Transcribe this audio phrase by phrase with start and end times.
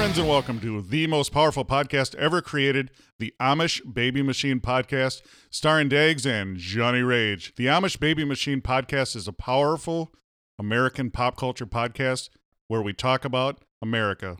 [0.00, 5.20] Friends, and welcome to the most powerful podcast ever created, the Amish Baby Machine Podcast,
[5.50, 7.52] starring Dags and Johnny Rage.
[7.56, 10.10] The Amish Baby Machine Podcast is a powerful
[10.58, 12.30] American pop culture podcast
[12.66, 14.38] where we talk about America.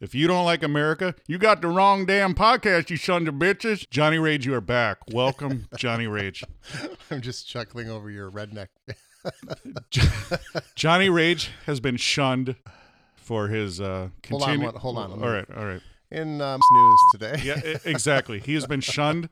[0.00, 3.90] If you don't like America, you got the wrong damn podcast, you sons of bitches.
[3.90, 4.98] Johnny Rage, you are back.
[5.12, 6.44] Welcome, Johnny Rage.
[7.10, 8.68] I'm just chuckling over your redneck.
[10.76, 12.54] Johnny Rage has been shunned
[13.30, 15.80] for his uh, Hold on, hold on, All right, all right.
[16.10, 17.40] In um, news today.
[17.44, 18.40] Yeah, exactly.
[18.40, 19.28] He has been shunned.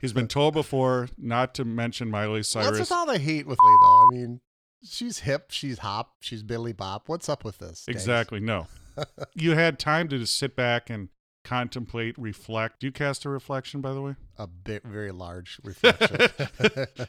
[0.00, 2.68] He's been told before not to mention Miley Cyrus.
[2.68, 3.98] What's with all the hate with Lee, though?
[3.98, 4.40] I mean,
[4.82, 7.10] she's hip, she's hop, she's Billy Bop.
[7.10, 7.84] What's up with this?
[7.88, 8.40] Exactly.
[8.40, 8.68] No.
[9.34, 11.10] you had time to just sit back and
[11.44, 12.80] contemplate, reflect.
[12.80, 14.14] Do you cast a reflection, by the way?
[14.38, 16.30] A bit, very large reflection.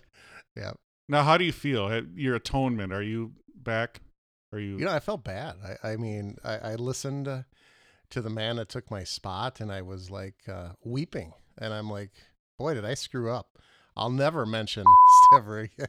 [0.58, 0.71] yeah.
[1.08, 2.03] Now, how do you feel?
[2.14, 2.91] Your atonement?
[2.91, 4.02] Are you back?
[4.54, 4.78] Are you?
[4.78, 5.56] You know, I felt bad.
[5.84, 7.44] I, I mean, I, I listened uh,
[8.12, 11.34] to the man that took my spot, and I was like uh, weeping.
[11.58, 12.12] And I'm like,
[12.60, 13.58] boy, did I screw up.
[13.98, 14.86] I'll never mention
[15.36, 15.88] ever again.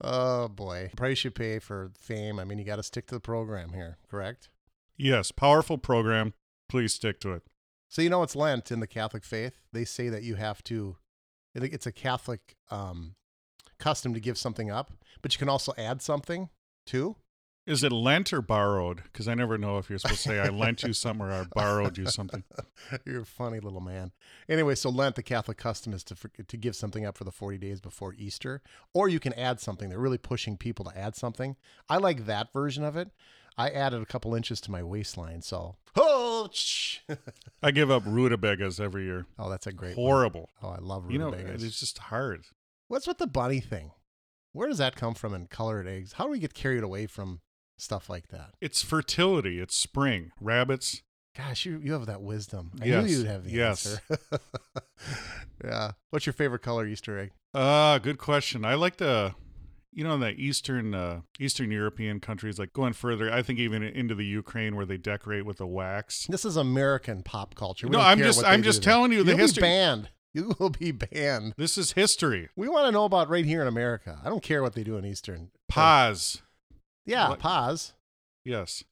[0.00, 2.38] oh boy, price you pay for fame.
[2.38, 4.48] I mean, you got to stick to the program here, correct?
[4.96, 5.30] yes.
[5.30, 6.32] Powerful program.
[6.68, 7.42] Please stick to it.
[7.88, 9.60] So you know it's Lent in the Catholic faith.
[9.72, 10.96] They say that you have to.
[11.54, 13.14] I think it's a Catholic um,
[13.78, 16.48] custom to give something up, but you can also add something
[16.86, 17.16] too.
[17.64, 19.04] Is it lent or borrowed?
[19.04, 21.44] Because I never know if you're supposed to say I lent you something or I
[21.54, 22.42] borrowed you something.
[23.06, 24.10] You're a funny little man.
[24.48, 27.30] Anyway, so Lent, the Catholic custom is to for, to give something up for the
[27.30, 28.62] 40 days before Easter,
[28.92, 29.88] or you can add something.
[29.88, 31.54] They're really pushing people to add something.
[31.88, 33.10] I like that version of it.
[33.56, 36.48] I added a couple inches to my waistline, so oh.
[37.62, 39.26] I give up rutabagas every year.
[39.38, 40.04] oh, that's a great one.
[40.06, 40.50] Horrible.
[40.62, 41.62] Oh, I love You know, rutabagas.
[41.62, 42.44] it's just hard.
[42.88, 43.92] What's with the bunny thing?
[44.52, 46.14] Where does that come from in colored eggs?
[46.14, 47.40] How do we get carried away from
[47.82, 48.50] stuff like that?
[48.60, 49.58] It's fertility.
[49.58, 50.30] It's spring.
[50.40, 51.02] Rabbits.
[51.36, 52.72] Gosh, you you have that wisdom.
[52.80, 53.86] I Yes, knew you'd have the yes.
[53.86, 54.20] answer.
[55.64, 55.92] yeah.
[56.10, 57.30] What's your favorite color Easter egg?
[57.54, 58.64] Uh, good question.
[58.64, 59.34] I like the,
[59.92, 63.32] you know, the Eastern uh, Eastern European countries, like going further.
[63.32, 66.26] I think even into the Ukraine where they decorate with the wax.
[66.28, 67.86] This is American pop culture.
[67.88, 68.92] We No, I'm just- I'm just there.
[68.92, 70.08] telling you the You'll history- Be banned.
[70.34, 71.52] You will be banned.
[71.58, 72.48] This is history.
[72.56, 74.18] We want to know about right here in America.
[74.24, 75.50] I don't care what they do in Eastern.
[75.68, 76.40] Pause.
[77.04, 77.92] Yeah, What- pause.
[78.44, 78.84] Yes,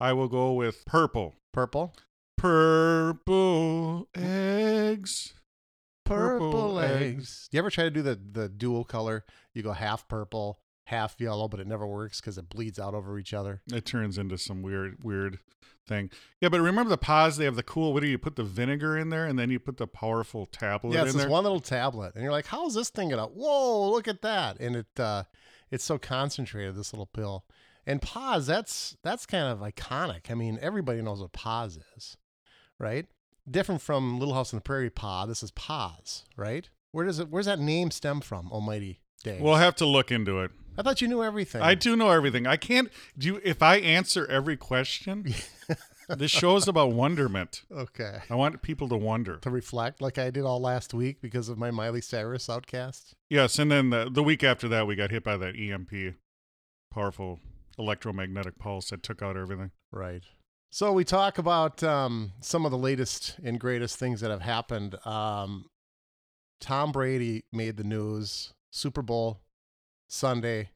[0.00, 1.34] I will go with purple.
[1.52, 1.94] Purple.
[2.36, 5.34] Purple eggs.
[6.04, 7.48] Purple eggs.
[7.52, 9.24] You ever try to do the the dual color?
[9.54, 13.18] You go half purple, half yellow, but it never works because it bleeds out over
[13.18, 13.62] each other.
[13.72, 15.38] It turns into some weird, weird
[15.86, 16.10] thing.
[16.40, 17.36] Yeah, but remember the Paas?
[17.36, 17.94] They have the cool.
[17.94, 20.94] What do you put the vinegar in there, and then you put the powerful tablet
[20.94, 21.30] yeah, in it's this there.
[21.30, 23.26] one little tablet, and you're like, "How's this thing gonna?
[23.26, 25.24] Whoa, look at that!" And it uh,
[25.74, 26.76] it's so concentrated.
[26.76, 27.44] This little pill.
[27.86, 28.46] And Paas.
[28.46, 30.30] That's that's kind of iconic.
[30.30, 32.16] I mean, everybody knows what Paas is,
[32.78, 33.06] right?
[33.50, 35.26] Different from Little House on the Prairie Pa.
[35.26, 36.70] This is Paas, right?
[36.92, 37.28] Where does it?
[37.28, 38.50] Where's that name stem from?
[38.52, 39.38] Almighty day.
[39.40, 40.52] We'll have to look into it.
[40.78, 41.60] I thought you knew everything.
[41.60, 42.46] I do know everything.
[42.46, 45.34] I can't do you if I answer every question.
[46.08, 47.62] this show's about wonderment.
[47.70, 48.18] Okay.
[48.28, 49.36] I want people to wonder.
[49.38, 53.14] To reflect, like I did all last week because of my Miley Cyrus outcast.
[53.30, 56.16] Yes, and then the, the week after that, we got hit by that EMP,
[56.92, 57.40] powerful
[57.78, 59.70] electromagnetic pulse that took out everything.
[59.92, 60.22] Right.
[60.70, 64.96] So we talk about um, some of the latest and greatest things that have happened.
[65.06, 65.66] Um,
[66.60, 68.52] Tom Brady made the news.
[68.72, 69.40] Super Bowl
[70.08, 70.70] Sunday.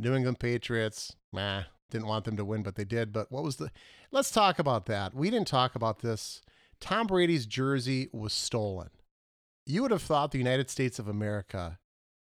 [0.00, 1.14] New England Patriots.
[1.32, 3.12] Nah, didn't want them to win, but they did.
[3.12, 3.70] But what was the?
[4.10, 5.14] Let's talk about that.
[5.14, 6.40] We didn't talk about this.
[6.80, 8.88] Tom Brady's jersey was stolen.
[9.66, 11.78] You would have thought the United States of America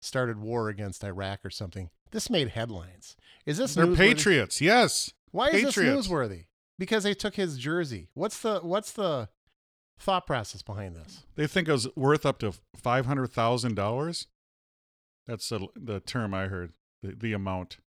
[0.01, 1.89] started war against Iraq or something.
[2.11, 3.15] This made headlines.
[3.45, 3.97] Is this They're newsworthy?
[3.97, 4.59] patriots.
[4.61, 5.13] Yes.
[5.31, 5.75] Why is Patriots.
[5.75, 6.45] this newsworthy?
[6.79, 8.09] Because they took his jersey.
[8.15, 9.29] What's the what's the
[9.99, 11.25] thought process behind this?
[11.35, 14.27] They think it was worth up to five hundred thousand dollars.
[15.27, 16.73] That's the the term I heard.
[17.03, 17.77] The the amount.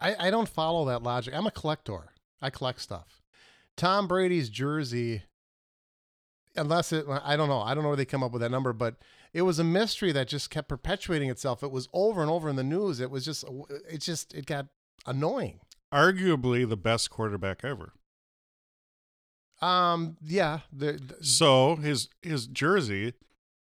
[0.00, 1.34] I, I don't follow that logic.
[1.34, 2.12] I'm a collector.
[2.40, 3.20] I collect stuff.
[3.76, 5.22] Tom Brady's jersey,
[6.56, 7.60] unless it, I don't know.
[7.60, 8.96] I don't know where they come up with that number, but
[9.32, 11.62] it was a mystery that just kept perpetuating itself.
[11.62, 12.98] It was over and over in the news.
[13.00, 13.44] It was just,
[13.90, 14.66] it just, it got
[15.06, 15.60] annoying.
[15.92, 17.92] Arguably the best quarterback ever.
[19.60, 20.60] Um, yeah.
[20.72, 23.14] The, the- So his his jersey,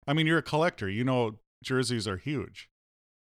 [0.06, 0.88] I mean, you're a collector.
[0.88, 2.68] You know jerseys are huge.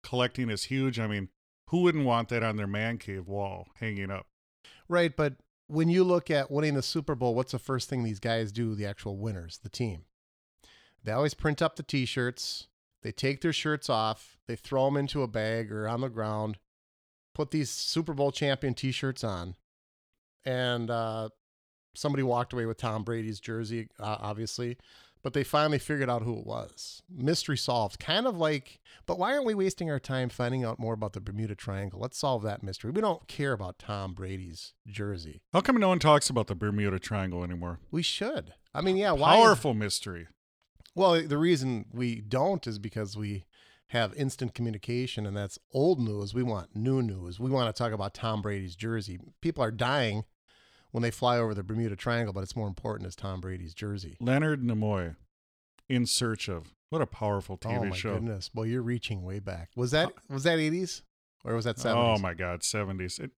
[0.03, 1.00] Collecting is huge.
[1.00, 1.29] I mean,
[1.69, 4.27] who wouldn't want that on their man cave wall hanging up?
[4.88, 5.16] right.
[5.16, 5.36] But
[5.68, 8.75] when you look at winning the Super Bowl, what's the first thing these guys do?
[8.75, 10.06] The actual winners, the team.
[11.04, 12.68] They always print up the T-shirts.
[13.04, 14.38] They take their shirts off.
[14.48, 16.57] They throw them into a bag or on the ground.
[17.36, 19.56] Put these Super Bowl champion T-shirts on,
[20.44, 21.30] and uh,
[21.95, 24.77] somebody walked away with Tom Brady's jersey, uh, obviously.
[25.21, 27.01] But they finally figured out who it was.
[27.10, 28.00] Mystery solved.
[28.00, 31.19] Kind of like, but why aren't we wasting our time finding out more about the
[31.19, 32.00] Bermuda Triangle?
[32.00, 32.92] Let's solve that mystery.
[32.92, 35.42] We don't care about Tom Brady's jersey.
[35.51, 37.80] How come no one talks about the Bermuda Triangle anymore?
[37.92, 38.54] We should.
[38.74, 39.12] I mean, yeah.
[39.12, 39.36] Why?
[39.36, 40.27] Powerful mystery.
[40.95, 43.44] well, the reason we don't is because we
[43.88, 46.33] have instant communication, and that's old news.
[46.33, 47.39] We want new news.
[47.39, 49.19] We want to talk about Tom Brady's jersey.
[49.42, 50.24] People are dying
[50.91, 54.18] when they fly over the Bermuda Triangle, but it's more important is Tom Brady's jersey.
[54.19, 55.15] Leonard Nimoy,
[55.88, 56.74] In Search of.
[56.89, 57.80] What a powerful TV show.
[57.81, 58.13] oh my show.
[58.15, 58.50] goodness!
[58.53, 59.69] Well, you're reaching way back.
[59.75, 61.03] Was that uh, was that 80s
[61.44, 61.95] or was that 70s?
[61.95, 63.19] Oh my God, 70s.
[63.19, 63.31] It,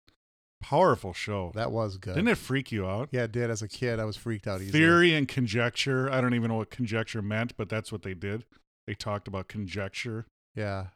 [0.62, 1.51] powerful show.
[1.53, 2.15] That was good.
[2.15, 3.09] Didn't it freak you out?
[3.12, 3.50] Yeah, it did.
[3.50, 4.80] As a kid, I was freaked out easily.
[4.80, 6.09] Theory and conjecture.
[6.09, 8.45] I don't even know what conjecture meant, but that's what they did.
[8.88, 10.25] They talked about conjecture.
[10.56, 10.88] Yeah.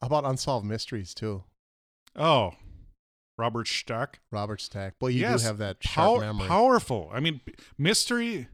[0.00, 1.44] How about unsolved mysteries too?
[2.16, 2.54] Oh,
[3.40, 4.20] Robert Stack.
[4.30, 4.98] Robert Stack.
[4.98, 6.46] Boy, you yes, do have that sharp pow- memory.
[6.46, 7.10] powerful.
[7.12, 7.40] I mean,
[7.78, 8.48] mystery.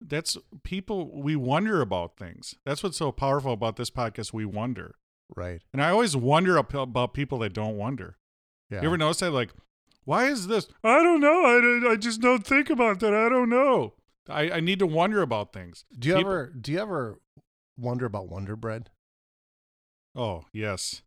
[0.00, 1.20] That's people.
[1.20, 2.54] We wonder about things.
[2.64, 4.32] That's what's so powerful about this podcast.
[4.32, 4.94] We wonder,
[5.36, 5.60] right.
[5.72, 8.16] and I always wonder about people that don't wonder.
[8.70, 8.82] Yeah.
[8.82, 9.32] You ever notice that?
[9.32, 9.50] Like,
[10.04, 10.68] why is this?
[10.84, 11.44] I don't know.
[11.88, 13.12] I, I just don't think about that.
[13.12, 13.94] I don't know.
[14.28, 15.84] I, I need to wonder about things.
[15.98, 17.18] do you people- ever do you ever
[17.76, 18.90] wonder about Wonder Bread?
[20.14, 21.02] Oh yes,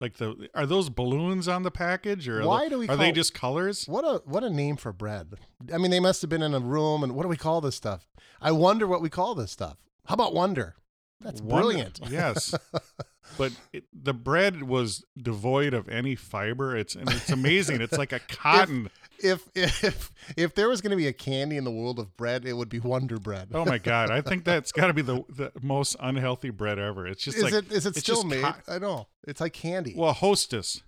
[0.00, 3.12] like the are those balloons on the package or Why the- do we are they
[3.12, 3.86] just colors?
[3.86, 5.34] What a what a name for bread.
[5.72, 7.74] I mean, they must have been in a room and what do we call this
[7.76, 8.08] stuff?
[8.40, 9.78] I wonder what we call this stuff.
[10.06, 10.76] How about wonder?
[11.20, 12.00] That's Wonder- brilliant.
[12.08, 12.54] Yes,
[13.38, 16.76] but it, the bread was devoid of any fiber.
[16.76, 17.80] It's and it's amazing.
[17.80, 18.90] it's like a cotton.
[19.22, 22.44] if if if there was going to be a candy in the world of bread,
[22.44, 23.48] it would be Wonder Bread.
[23.54, 24.10] oh my god!
[24.10, 27.06] I think that's got to be the the most unhealthy bread ever.
[27.06, 28.42] It's just is like it is it still made?
[28.42, 29.08] cot- I know.
[29.26, 29.94] It's like candy.
[29.96, 30.82] well, Hostess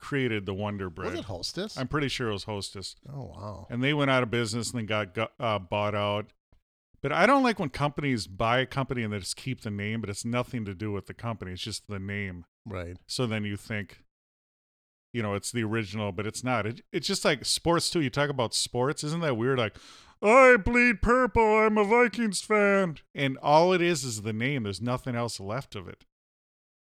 [0.00, 1.10] created the Wonder Bread.
[1.10, 1.76] was it Hostess?
[1.76, 3.66] I'm pretty sure it was Hostess, oh wow.
[3.68, 6.26] and they went out of business and then got, got uh, bought out.
[7.02, 10.00] But I don't like when companies buy a company and they just keep the name,
[10.00, 11.52] but it's nothing to do with the company.
[11.52, 12.44] It's just the name.
[12.66, 12.96] Right.
[13.06, 14.02] So then you think,
[15.12, 16.66] you know, it's the original, but it's not.
[16.66, 18.00] It, it's just like sports too.
[18.00, 19.58] You talk about sports, isn't that weird?
[19.58, 19.76] Like,
[20.20, 21.58] I bleed purple.
[21.58, 24.64] I'm a Vikings fan, and all it is is the name.
[24.64, 26.04] There's nothing else left of it.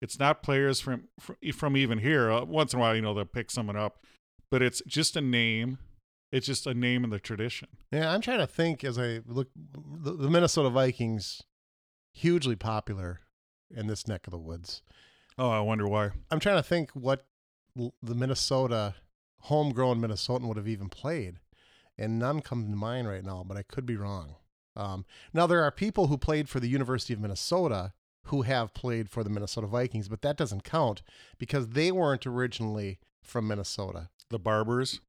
[0.02, 1.06] It's not players from
[1.54, 2.30] from, even here.
[2.30, 4.04] Uh, once in a while, you know, they'll pick someone up,
[4.50, 5.78] but it's just a name.
[6.32, 7.68] It's just a name in the tradition.
[7.92, 9.50] Yeah, I'm trying to think as I look.
[9.56, 11.42] The, the Minnesota Vikings,
[12.14, 13.20] hugely popular
[13.70, 14.82] in this neck of the woods.
[15.38, 16.12] Oh, I wonder why.
[16.30, 17.26] I'm trying to think what
[17.76, 18.96] the Minnesota,
[19.42, 21.40] homegrown Minnesotan would have even played,
[21.98, 23.44] and none come to mind right now.
[23.46, 24.36] But I could be wrong.
[24.76, 27.94] Um, now there are people who played for the University of Minnesota
[28.26, 31.02] who have played for the Minnesota Vikings, but that doesn't count
[31.38, 34.10] because they weren't originally from Minnesota.
[34.30, 35.02] The Barbers,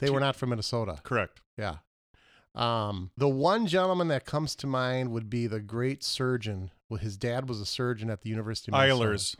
[0.00, 1.00] They were not from Minnesota.
[1.02, 1.40] correct.
[1.56, 1.76] Yeah.
[2.54, 6.72] Um, the one gentleman that comes to mind would be the great surgeon.
[6.88, 9.04] Well, his dad was a surgeon at the University of Minnesota.
[9.08, 9.36] Eilers.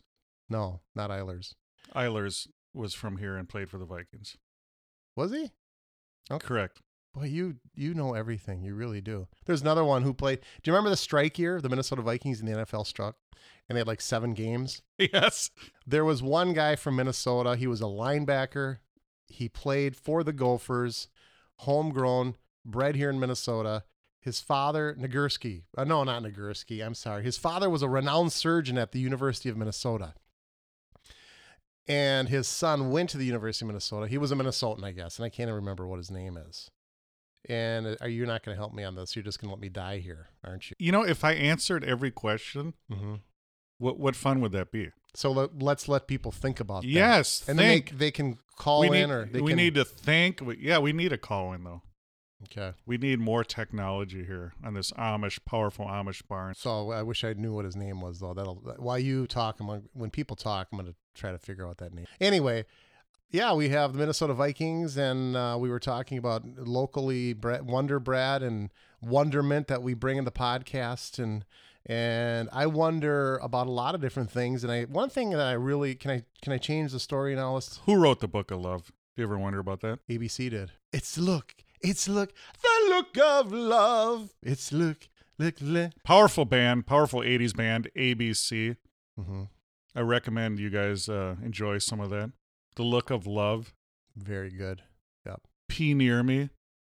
[0.48, 1.54] No, not Eilers.
[1.94, 4.36] Eilers was from here and played for the Vikings.
[5.16, 5.50] Was he?
[6.30, 6.46] Okay.
[6.46, 6.80] Correct.
[7.12, 8.62] Boy, you you know everything.
[8.62, 9.26] You really do.
[9.44, 10.38] There's another one who played.
[10.62, 11.60] Do you remember the strike year?
[11.60, 13.16] The Minnesota Vikings in the NFL struck,
[13.68, 14.82] and they had like seven games.
[14.98, 15.50] Yes.
[15.84, 17.56] There was one guy from Minnesota.
[17.56, 18.78] He was a linebacker.
[19.30, 21.08] He played for the Gophers,
[21.58, 23.84] homegrown, bred here in Minnesota.
[24.20, 26.84] His father, Nagurski, uh, no, not Nagurski.
[26.84, 27.22] I'm sorry.
[27.22, 30.12] His father was a renowned surgeon at the University of Minnesota.
[31.88, 34.06] And his son went to the University of Minnesota.
[34.06, 36.70] He was a Minnesotan, I guess, and I can't even remember what his name is.
[37.48, 39.16] And uh, are you not going to help me on this?
[39.16, 40.76] You're just going to let me die here, aren't you?
[40.78, 43.14] You know, if I answered every question, Mm-hmm.
[43.78, 44.90] what what fun would that be?
[45.14, 46.88] So let, let's let people think about that.
[46.88, 47.90] Yes, and think.
[47.90, 50.40] then they, they can call we in need, or they we can, need to think.
[50.58, 51.82] Yeah, we need a call in though.
[52.44, 52.72] Okay.
[52.86, 56.54] We need more technology here on this Amish, powerful Amish barn.
[56.54, 58.32] So I wish I knew what his name was though.
[58.32, 61.78] That'll while you talk, I'm gonna, when people talk, I'm gonna try to figure out
[61.78, 62.06] that name.
[62.20, 62.64] Anyway,
[63.30, 68.00] yeah, we have the Minnesota Vikings, and uh, we were talking about locally Brad, Wonder
[68.00, 68.70] Brad and
[69.02, 71.44] Wonderment that we bring in the podcast, and
[71.90, 74.62] and I wonder about a lot of different things.
[74.62, 77.54] And I one thing that I really can I can I change the story now?
[77.54, 78.86] Let's Who wrote the book of love?
[79.16, 79.98] Do you ever wonder about that?
[80.08, 80.70] ABC did.
[80.92, 82.32] It's look, it's look,
[82.62, 84.30] the look of love.
[84.42, 85.90] It's look, look, look.
[86.04, 88.76] Powerful band, powerful 80s band, ABC.
[89.18, 89.42] Mm-hmm.
[89.96, 92.30] I recommend you guys uh, enjoy some of that.
[92.76, 93.74] The Look of Love.
[94.16, 94.82] Very good.
[95.26, 95.40] Yep.
[95.68, 96.50] P near me.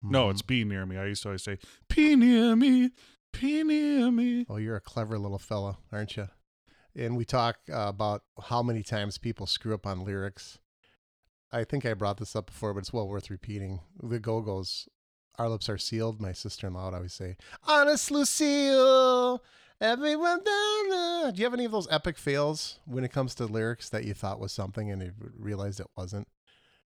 [0.03, 0.31] No, Mhm.
[0.31, 0.97] it's be near me.
[0.97, 1.57] I used to always say,
[1.89, 2.91] P near me,
[4.49, 6.29] Oh, you're a clever little fella, aren't you?
[6.95, 10.59] And we talk uh, about how many times people screw up on lyrics.
[11.51, 13.81] I think I brought this up before, but it's well worth repeating.
[14.01, 14.87] The Go Go's,
[15.37, 17.37] Our Lips Are Sealed, my sister in law would always say,
[17.67, 19.43] Honest Lucille,
[19.81, 21.31] everyone down there.
[21.31, 24.13] Do you have any of those epic fails when it comes to lyrics that you
[24.13, 26.27] thought was something and you realized it wasn't?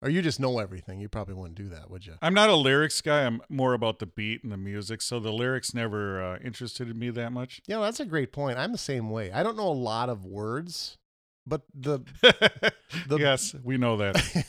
[0.02, 1.00] Or you just know everything?
[1.00, 2.14] You probably wouldn't do that, would you?
[2.20, 3.24] I'm not a lyrics guy.
[3.24, 5.00] I'm more about the beat and the music.
[5.00, 7.60] So the lyrics never uh, interested me that much.
[7.66, 8.58] You know, that's a great point.
[8.58, 9.32] I'm the same way.
[9.32, 10.98] I don't know a lot of words,
[11.46, 12.00] but the
[13.08, 14.44] The- yes, we know that.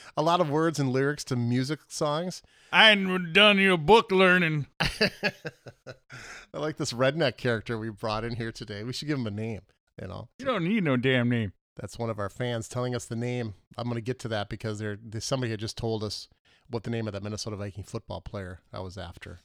[0.16, 2.42] a lot of words and lyrics to music songs.
[2.72, 4.66] I ain't done your book learning.
[4.80, 8.82] I like this redneck character we brought in here today.
[8.82, 9.60] We should give him a name.
[10.00, 11.52] You know, You don't need no damn name.
[11.76, 13.54] That's one of our fans telling us the name.
[13.76, 16.28] I'm going to get to that because there, somebody had just told us
[16.68, 19.40] what the name of that Minnesota Viking football player I was after.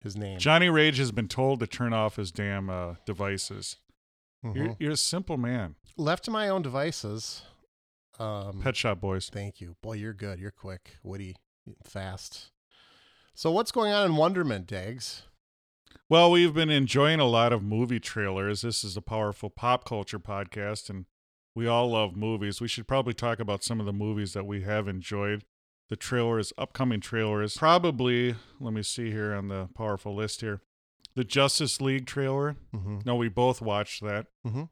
[0.00, 0.38] His name.
[0.38, 3.76] Johnny Rage has been told to turn off his damn uh, devices.
[4.44, 4.56] Mhm.
[4.56, 5.76] You're, you're a simple man.
[5.96, 7.42] Left to my own devices.
[8.18, 9.30] Um, Pet Shop Boys.
[9.30, 9.76] Thank you.
[9.82, 10.38] Boy, you're good.
[10.38, 11.36] You're quick, witty,
[11.82, 12.50] fast.
[13.34, 15.22] So what's going on in Wonderment, Dags?
[16.08, 18.60] Well, we've been enjoying a lot of movie trailers.
[18.60, 21.06] This is a powerful pop culture podcast, and
[21.54, 22.60] we all love movies.
[22.60, 25.44] We should probably talk about some of the movies that we have enjoyed.
[25.90, 27.56] The trailers, upcoming trailers.
[27.56, 30.62] Probably, let me see here on the powerful list here.
[31.14, 32.56] The Justice League trailer.
[32.74, 33.00] Mm-hmm.
[33.04, 34.26] No, we both watched that.
[34.46, 34.70] Mhm.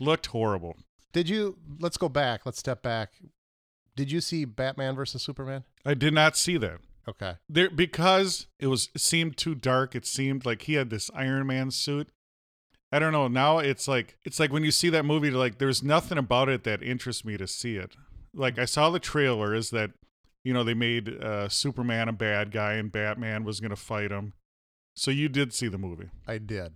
[0.00, 0.76] Looked horrible.
[1.12, 1.58] Did you?
[1.78, 2.44] Let's go back.
[2.46, 3.12] Let's step back.
[3.94, 5.64] Did you see Batman versus Superman?
[5.84, 6.80] I did not see that.
[7.08, 7.36] Okay.
[7.48, 11.46] there because it was it seemed too dark it seemed like he had this iron
[11.46, 12.10] man suit
[12.92, 15.82] i don't know now it's like it's like when you see that movie like there's
[15.82, 17.96] nothing about it that interests me to see it
[18.34, 19.90] like i saw the trailers that
[20.44, 24.32] you know they made uh superman a bad guy and batman was gonna fight him
[24.98, 26.74] so you did see the movie I did.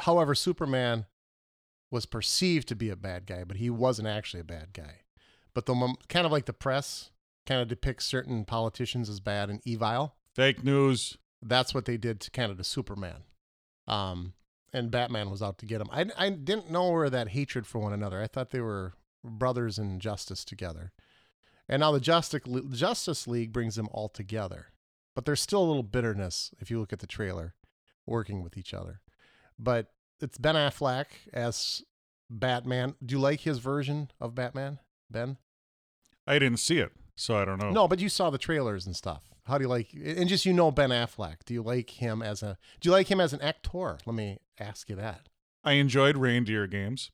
[0.00, 1.06] However, Superman
[1.90, 5.00] was perceived to be a bad guy, but he wasn't actually a bad guy.
[5.54, 7.10] But the kind of like the press
[7.46, 10.16] kind of depicts certain politicians as bad and evil.
[10.34, 13.22] fake news That's what they did to kind of to Superman.
[13.88, 14.34] Um,
[14.72, 15.88] and Batman was out to get him.
[15.90, 18.20] I, I didn't know where that hatred for one another.
[18.20, 18.94] I thought they were
[19.24, 20.92] brothers in justice together.
[21.68, 24.66] And now the Justice Justice League brings them all together.
[25.14, 27.54] But there's still a little bitterness if you look at the trailer,
[28.06, 29.00] working with each other.
[29.58, 31.82] But it's Ben Affleck as
[32.30, 32.94] Batman.
[33.04, 34.78] Do you like his version of Batman,
[35.10, 35.38] Ben?
[36.28, 38.96] i didn't see it so i don't know No, but you saw the trailers and
[38.96, 39.30] stuff.
[39.46, 41.36] How do you like and just you know Ben Affleck.
[41.44, 43.98] Do you like him as a do you like him as an actor?
[44.04, 45.28] Let me ask you that.
[45.64, 47.10] i enjoyed reindeer games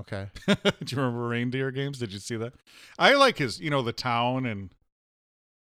[0.00, 0.28] Okay.
[0.46, 0.54] Do
[0.86, 1.98] you remember Reindeer Games?
[1.98, 2.52] Did you see that?
[3.00, 4.70] I like his, you know, the town, and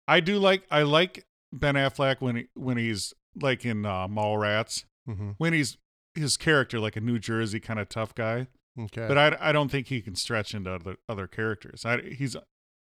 [0.05, 4.83] I do like I like Ben Affleck when he when he's like in uh, Mallrats
[5.07, 5.31] Mm-hmm.
[5.37, 5.77] when he's
[6.15, 8.47] his character like a New Jersey kind of tough guy.
[8.77, 9.07] Okay.
[9.07, 11.85] But I I don't think he can stretch into other other characters.
[11.85, 12.35] I, he's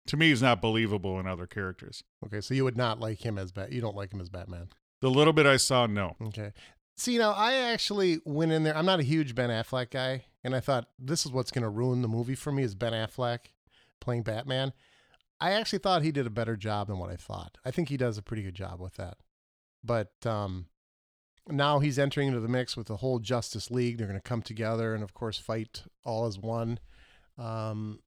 [0.09, 2.03] to me he's not believable in other characters.
[2.25, 4.69] okay, so you would not like him as Bat you don't like him as Batman.
[5.01, 6.15] The little bit I saw, no.
[6.21, 6.51] Okay.
[6.97, 10.55] See now I actually went in there I'm not a huge Ben Affleck guy, and
[10.55, 13.39] I thought this is what's gonna ruin the movie for me is Ben Affleck
[14.01, 14.73] playing Batman.
[15.41, 17.57] I actually thought he did a better job than what I thought.
[17.63, 19.17] I think he does a pretty good job with that.
[19.83, 20.65] But um
[21.47, 23.97] now he's entering into the mix with the whole Justice League.
[23.97, 26.77] They're going to come together and, of course, fight all as one.
[27.39, 28.01] Um,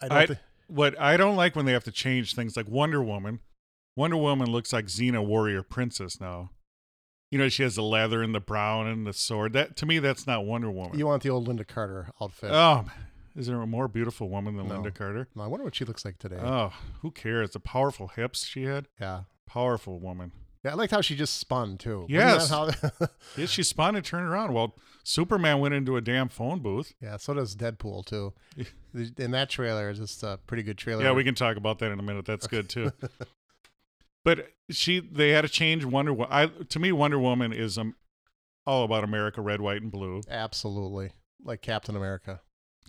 [0.00, 0.18] I don't.
[0.18, 3.40] I- thi- What I don't like when they have to change things like Wonder Woman.
[3.94, 6.50] Wonder Woman looks like Xena Warrior Princess now.
[7.30, 9.52] You know, she has the leather and the brown and the sword.
[9.54, 10.98] That to me, that's not Wonder Woman.
[10.98, 12.50] you want the old Lynda Carter outfit?
[12.52, 12.84] Oh,
[13.34, 14.76] is there a more beautiful woman than No.
[14.80, 15.28] Lynda Carter?
[15.34, 16.38] No, I wonder what she looks like today.
[16.40, 17.50] Oh, who cares?
[17.50, 18.88] The powerful hips she had.
[19.00, 19.22] yeah.
[19.46, 20.32] Powerful woman.
[20.66, 22.06] Yeah, I liked how she just spun too.
[22.08, 22.50] Yes.
[22.50, 22.70] how-
[23.36, 24.52] Yeah, she spun and turned around.
[24.52, 26.92] Well, Superman went into a damn phone booth.
[27.00, 27.16] yeah.
[27.18, 28.32] So does Deadpool too.
[29.18, 31.04] In that trailer, it's just a pretty good trailer.
[31.04, 32.24] Yeah, we can talk about that in a minute.
[32.24, 32.90] That's good too.
[34.24, 36.12] but she, they had to change Wonder.
[36.12, 37.94] Wo- I to me, Wonder Woman is um,
[38.66, 40.22] all about America, red, white, and blue.
[40.28, 41.10] Absolutely,
[41.44, 42.40] like Captain America.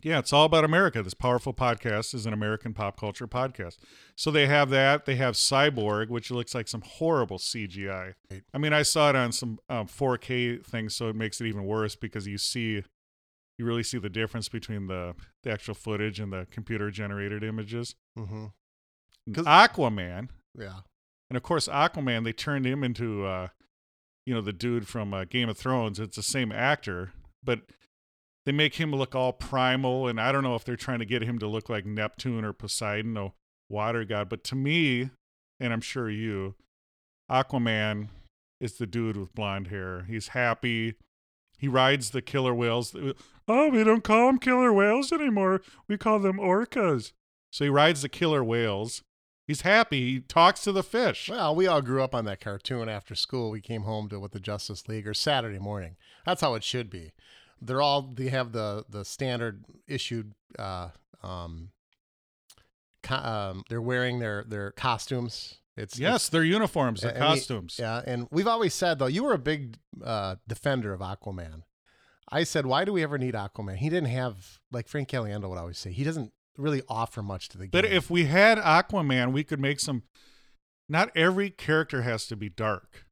[0.03, 1.01] Yeah, it's all about America.
[1.01, 3.77] This powerful podcast is an American pop culture podcast.
[4.15, 5.05] So they have that.
[5.05, 8.13] They have Cyborg, which looks like some horrible CGI.
[8.53, 11.65] I mean, I saw it on some um, 4K things, so it makes it even
[11.65, 12.83] worse because you see,
[13.57, 17.95] you really see the difference between the the actual footage and the computer generated images.
[18.17, 18.45] Mm-hmm.
[19.31, 20.79] Aquaman, Yeah.
[21.29, 23.47] and of course Aquaman, they turned him into, uh,
[24.25, 25.99] you know, the dude from uh, Game of Thrones.
[25.99, 27.11] It's the same actor,
[27.43, 27.61] but
[28.47, 31.21] they make him look all primal, and I don't know if they're trying to get
[31.21, 33.33] him to look like Neptune or Poseidon, or
[33.67, 34.29] water god.
[34.29, 35.09] But to me,
[35.59, 36.55] and I'm sure you,
[37.29, 38.07] Aquaman
[38.61, 40.05] is the dude with blonde hair.
[40.07, 40.95] He's happy.
[41.57, 42.95] He rides the killer whales.
[43.49, 45.61] Oh, we don't call them killer whales anymore.
[45.89, 47.11] We call them orcas.
[47.51, 49.03] So he rides the killer whales.
[49.45, 50.13] He's happy.
[50.13, 51.27] He talks to the fish.
[51.29, 52.87] Well, we all grew up on that cartoon.
[52.87, 55.97] After school, we came home to with the Justice League or Saturday morning.
[56.25, 57.11] That's how it should be.
[57.61, 60.33] They're all they have the the standard issued.
[60.57, 60.89] Uh,
[61.23, 61.69] um,
[63.03, 65.55] co- um, they're wearing their their costumes.
[65.75, 67.75] It's Yes, their uniforms, their And we- costumes.
[67.79, 71.61] Yeah, and we've always said though, you were a big uh, defender of Aquaman.
[72.29, 73.77] I said, why do we ever need Aquaman?
[73.77, 75.91] He didn't have like Frank Caliendo would always say.
[75.91, 77.71] He doesn't really offer much to the game.
[77.71, 80.03] But if we had Aquaman, we could make some.
[80.89, 83.05] Not every character has to be dark.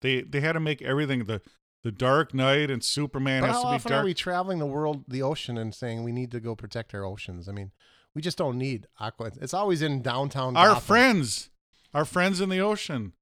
[0.00, 1.42] They they had to make everything the
[1.86, 4.02] the Dark Knight and Superman but has to be often dark.
[4.02, 7.04] are we traveling the world, the ocean, and saying we need to go protect our
[7.04, 7.48] oceans?
[7.48, 7.70] I mean,
[8.12, 9.30] we just don't need Aqua.
[9.40, 10.56] It's always in downtown.
[10.56, 10.82] our Gotham.
[10.82, 11.50] friends,
[11.94, 13.12] our friends in the ocean.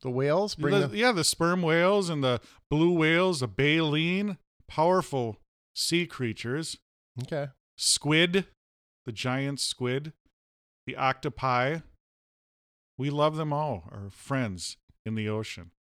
[0.00, 2.40] the whales, bring The- the, yeah, the sperm whales and the
[2.70, 4.38] blue whales, the baleen,
[4.68, 5.36] powerful
[5.74, 6.78] sea creatures.
[7.22, 7.48] okay.
[7.76, 8.46] Squid,
[9.04, 10.14] the giant squid,
[10.86, 11.80] the octopi.
[12.96, 15.72] We love them all, our friends in the ocean.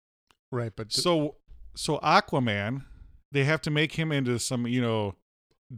[0.52, 1.36] Right, but So
[1.76, 2.84] so Aquaman,
[3.32, 5.16] they have to make him into some, you know,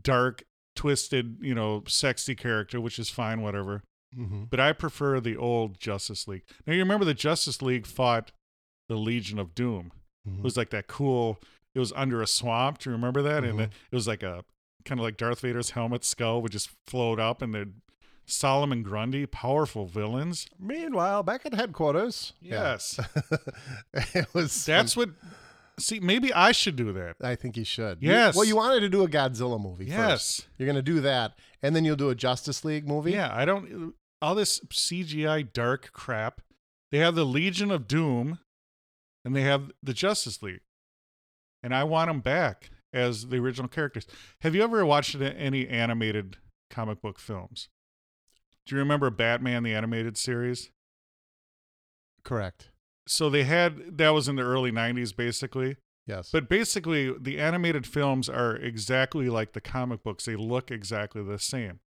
[0.02, 0.44] dark,
[0.76, 3.84] twisted, you know, sexy character, which is fine, whatever.
[4.16, 4.50] Mhm.
[4.50, 6.44] But I prefer the old Justice League.
[6.66, 8.32] Now you remember the Justice League fought
[8.88, 9.92] the Legion of Doom.
[10.28, 10.40] Mhm.
[10.40, 11.40] It was like that cool
[11.74, 12.80] it was under a swamp.
[12.80, 13.44] Do you remember that?
[13.44, 13.64] And Mhm.
[13.64, 14.46] it, it was like a
[14.86, 17.82] kind of like Darth Vader's helmet skull would just float up and then
[18.26, 20.48] Solomon Grundy, powerful villains.
[20.58, 22.78] Meanwhile, back at headquarters, Yeah.
[22.78, 23.00] Yes.
[23.94, 24.66] it was.
[24.66, 25.10] That's what
[25.80, 27.18] see, maybe I should do that.
[27.22, 28.02] I think you should.
[28.02, 28.36] You- Yes.
[28.36, 29.86] well, you wanted to do a Godzilla movie.
[29.86, 30.42] Yes.
[30.58, 33.12] You're going to do that, and then you'll do a Justice League movie.
[33.12, 33.94] Yeah, I don't.
[34.22, 36.42] All this CGI dark crap.
[36.92, 38.40] They have the Legion of Doom,
[39.26, 40.62] and they have the Justice League,
[41.62, 44.08] and I want them back as the original characters.
[44.42, 46.38] Have you ever watched any animated
[46.70, 47.68] comic book films?
[48.66, 50.72] Do you remember Batman the animated series?
[52.24, 52.70] Correct.
[53.08, 55.78] So they had that was in the early '90s, basically.
[56.08, 56.30] Yes.
[56.32, 60.26] But basically, the animated films are exactly like the comic books.
[60.26, 61.80] They look exactly the same.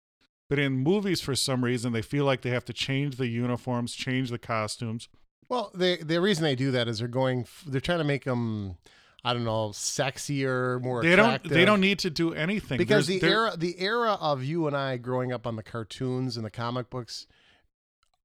[0.49, 3.95] But in movies, for some reason, they feel like they have to change the uniforms,
[3.95, 5.09] change the costumes.
[5.49, 7.47] well, the the reason they do that is they're going.
[7.67, 8.77] They're trying to make them.
[9.25, 11.03] I don't know, sexier, more.
[11.03, 11.43] They don't.
[11.43, 14.77] They don't need to do anything because There's- the era the era of you and
[14.77, 17.27] I growing up on the cartoons and the comic books,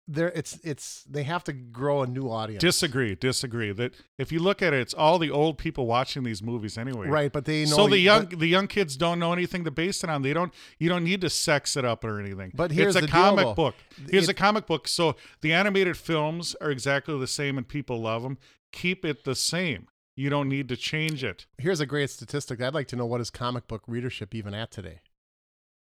[0.07, 2.61] there it's it's they have to grow a new audience.
[2.61, 3.15] Disagree.
[3.15, 3.71] Disagree.
[3.71, 7.07] That if you look at it, it's all the old people watching these movies anyway.
[7.07, 7.71] right, but they know.
[7.75, 10.21] so the young but- the young kids don't know anything to base it on.
[10.21, 10.53] They don't.
[10.77, 12.51] You don't need to sex it up or anything.
[12.53, 13.53] But here's it's a deal, comic though.
[13.53, 13.75] book.
[14.09, 14.87] Here's It- a comic book.
[14.87, 18.37] So the animated films are exactly the same, and people love them.
[18.73, 19.87] Keep it the same.
[20.15, 21.47] You don't need to change it.
[21.57, 22.61] here's a great statistic.
[22.61, 24.99] I'd like to know what is comic book readership even at today.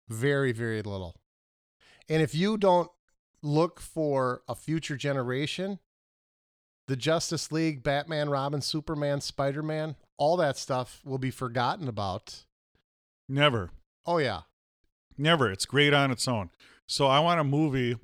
[0.08, 1.16] Very, very little.
[2.08, 2.90] And if you don't
[3.42, 5.78] look for a future generation,
[6.88, 12.44] the Justice League, Batman, Robin, Superman, Spider Man, all that stuff will be forgotten about.
[13.28, 13.70] Never.
[14.04, 14.42] Oh, yeah.
[15.16, 15.50] Never.
[15.50, 16.50] It's great on its own.
[16.88, 17.96] So I want a movie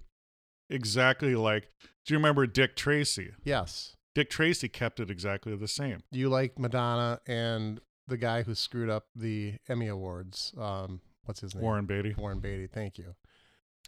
[0.70, 1.68] exactly like.
[2.04, 3.32] Do you remember Dick Tracy?
[3.42, 3.96] Yes.
[4.14, 6.04] Dick Tracy kept it exactly the same.
[6.12, 10.54] You like Madonna and the guy who screwed up the Emmy Awards.
[10.56, 11.64] Um, what's his name?
[11.64, 12.14] Warren Beatty.
[12.16, 12.68] Warren Beatty.
[12.68, 13.16] Thank you.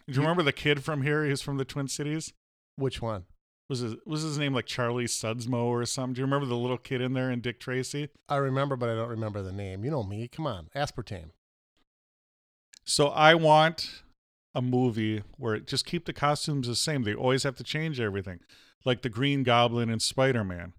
[0.07, 1.25] Do you remember the kid from here?
[1.25, 2.33] He's from the Twin Cities.
[2.75, 3.25] Which one?
[3.69, 6.15] Was his was his name like Charlie Sudsmo or something?
[6.15, 8.09] Do you remember the little kid in there in Dick Tracy?
[8.27, 9.85] I remember, but I don't remember the name.
[9.85, 10.27] You know me.
[10.27, 10.69] Come on.
[10.75, 11.29] Aspartame.
[12.83, 14.01] So I want
[14.55, 17.03] a movie where it just keep the costumes the same.
[17.03, 18.39] They always have to change everything,
[18.83, 20.73] like the Green Goblin and Spider Man.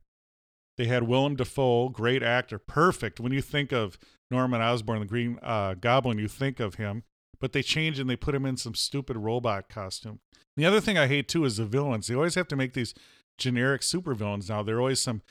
[0.77, 3.21] They had Willem Dafoe, great actor, perfect.
[3.21, 3.99] When you think of
[4.31, 7.05] Norman Osborn, the Green uh, Goblin, you think of him.
[7.41, 10.21] But they change and they put him in some stupid robot costume.
[10.57, 12.07] The other thing I hate too is the villains.
[12.07, 12.95] They always have to make these
[13.39, 14.63] generic supervillains now.
[14.63, 15.23] They're always some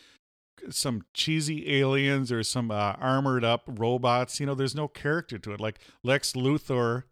[0.69, 4.39] some cheesy aliens or some uh, armored up robots.
[4.39, 5.61] You know, there's no character to it.
[5.61, 7.03] Like Lex Luthor,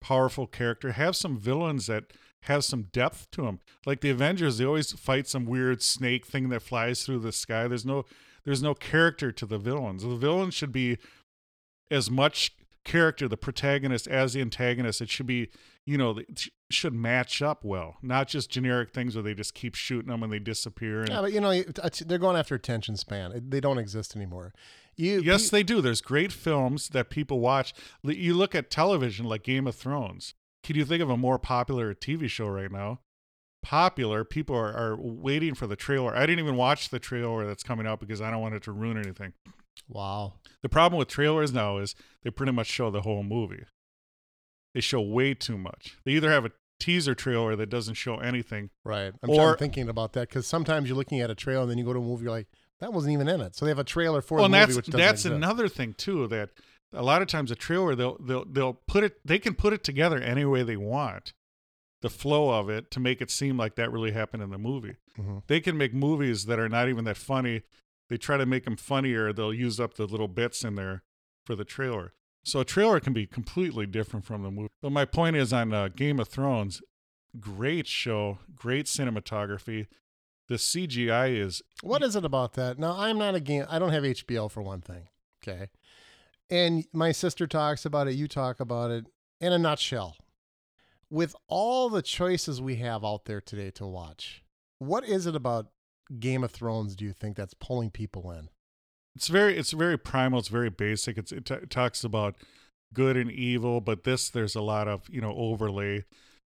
[0.00, 0.92] powerful character.
[0.92, 3.60] Have some villains that have some depth to them.
[3.86, 7.68] Like the Avengers, they always fight some weird snake thing that flies through the sky.
[7.68, 8.04] There's no
[8.44, 10.02] there's no character to the villains.
[10.02, 10.98] The villains should be
[11.90, 12.54] as much
[12.84, 15.00] character, the protagonist as the antagonist.
[15.00, 15.50] It should be,
[15.84, 19.74] you know, it should match up well, not just generic things where they just keep
[19.74, 21.00] shooting them and they disappear.
[21.00, 21.62] And, Yeah, but you know,
[22.06, 23.48] they're going after attention span.
[23.48, 24.52] They don't exist anymore.
[24.96, 25.80] You yes, they do.
[25.80, 27.74] There's great films that people watch.
[28.02, 30.34] You look at television like Game of Thrones.
[30.62, 33.00] Can you think of a more popular TV show right now?
[33.62, 34.24] Popular.
[34.24, 36.14] People are, are waiting for the trailer.
[36.14, 38.72] I didn't even watch the trailer that's coming out because I don't want it to
[38.72, 39.32] ruin anything.
[39.88, 40.34] Wow.
[40.62, 43.64] The problem with trailers now is they pretty much show the whole movie.
[44.74, 45.96] They show way too much.
[46.04, 48.70] They either have a teaser trailer that doesn't show anything.
[48.84, 49.12] Right.
[49.22, 51.78] I'm, Or- I'm thinking about that because sometimes you're looking at a trailer and then
[51.78, 52.48] you go to a movie, you're like,
[52.80, 53.54] that wasn't even in it.
[53.54, 55.34] So they have a trailer for well, the movie, that's which doesn't that's exist.
[55.34, 56.50] another thing too that
[56.92, 59.84] a lot of times a trailer they'll they'll they'll put it they can put it
[59.84, 61.32] together any way they want.
[62.02, 64.96] The flow of it to make it seem like that really happened in the movie.
[65.18, 65.42] Mhm.
[65.46, 67.62] They can make movies that are not even that funny.
[68.08, 69.32] They try to make them funnier.
[69.32, 71.02] They'll use up the little bits in there
[71.44, 72.12] for the trailer.
[72.44, 74.68] So a trailer can be completely different from the movie.
[74.82, 76.82] But my point is on uh, Game of Thrones,
[77.40, 79.86] great show, great cinematography.
[80.48, 82.78] The CGI is What is it about that?
[82.78, 83.64] Now, I'm not a game.
[83.68, 85.08] I don't have HBO for one thing.
[85.42, 85.68] Okay.
[86.50, 88.14] And my sister talks about it.
[88.14, 89.06] You talk about it
[89.40, 90.16] in a nutshell.
[91.08, 94.42] With all the choices we have out there today to watch,
[94.78, 95.68] what is it about
[96.18, 98.48] Game of Thrones do you think that's pulling people in?
[99.16, 102.36] it's very it's very primal it's very basic it's, it, t- it talks about
[102.92, 106.04] good and evil but this there's a lot of you know overlay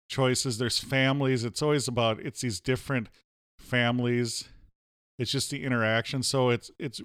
[0.08, 0.58] choices.
[0.58, 3.08] There's families it's always about it's these different
[3.60, 4.48] families.
[5.18, 7.00] It's just the interaction so it's it's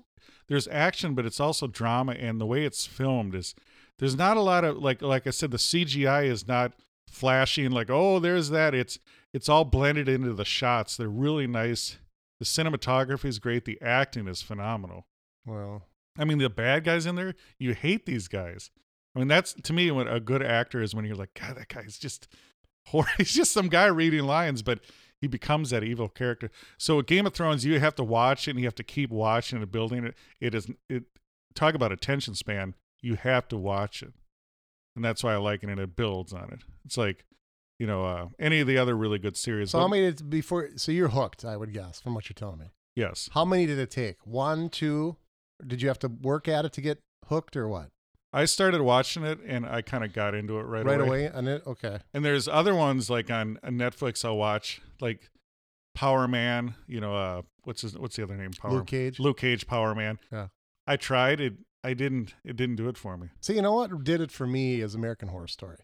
[0.47, 3.55] there's action but it's also drama and the way it's filmed is
[3.99, 6.73] there's not a lot of like like i said the cgi is not
[7.09, 8.73] flashy and like oh there's that.
[8.73, 8.99] It's
[9.33, 10.97] it's all blended into the shots.
[10.97, 11.97] They're really nice
[12.43, 15.07] the cinematography is great the acting is phenomenal
[15.45, 15.83] Well,
[16.17, 18.69] I mean, the bad guys in there, you hate these guys.
[19.15, 21.69] I mean, that's to me what a good actor is when you're like, God, that
[21.69, 22.27] guy's just
[22.87, 24.79] hor He's just some guy reading lines, but
[25.21, 26.51] he becomes that evil character.
[26.77, 29.09] So with Game of Thrones, you have to watch it and you have to keep
[29.09, 30.15] watching and building it.
[30.41, 31.03] It is it
[31.55, 32.75] talk about attention span.
[33.01, 34.13] You have to watch it.
[34.95, 36.59] And that's why I like it and it builds on it.
[36.85, 37.25] It's like,
[37.79, 39.71] you know, uh, any of the other really good series.
[39.71, 40.69] so how many did before?
[40.75, 42.67] So you're hooked, I would guess, from what you're telling me.
[42.95, 43.29] yes.
[43.33, 44.17] How many did it take?
[44.25, 45.17] One, two?
[45.65, 47.89] Did you have to work at it to get hooked or what?
[48.35, 51.23] I started watching it and I kind of got into it right, Right away.
[51.25, 51.61] Right away on it?
[51.67, 51.99] Okay.
[52.13, 55.29] And there's other ones like on, Netflix I'll watch, like
[55.93, 56.73] Power Man.
[56.87, 58.51] You know, uh, what's his what's the other name?
[58.51, 59.19] Power Luke Cage.
[59.19, 60.17] Luke Cage, Power Man.
[60.31, 60.47] Yeah.
[60.87, 61.53] I tried it.
[61.83, 62.33] I didn't.
[62.43, 63.27] It didn't do it for me.
[63.39, 65.77] So you know what did it for me is American Horror Story.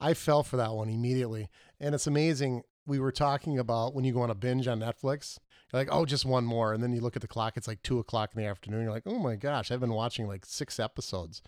[0.00, 2.62] I fell for that one immediately, and it's amazing.
[2.86, 5.38] We were talking about when you go on a binge on Netflix,
[5.72, 7.82] you're like, oh, just one more, and then you look at the clock, it's like
[7.82, 8.82] two o'clock in the afternoon.
[8.82, 11.42] You're like, oh my gosh, I've been watching like six episodes.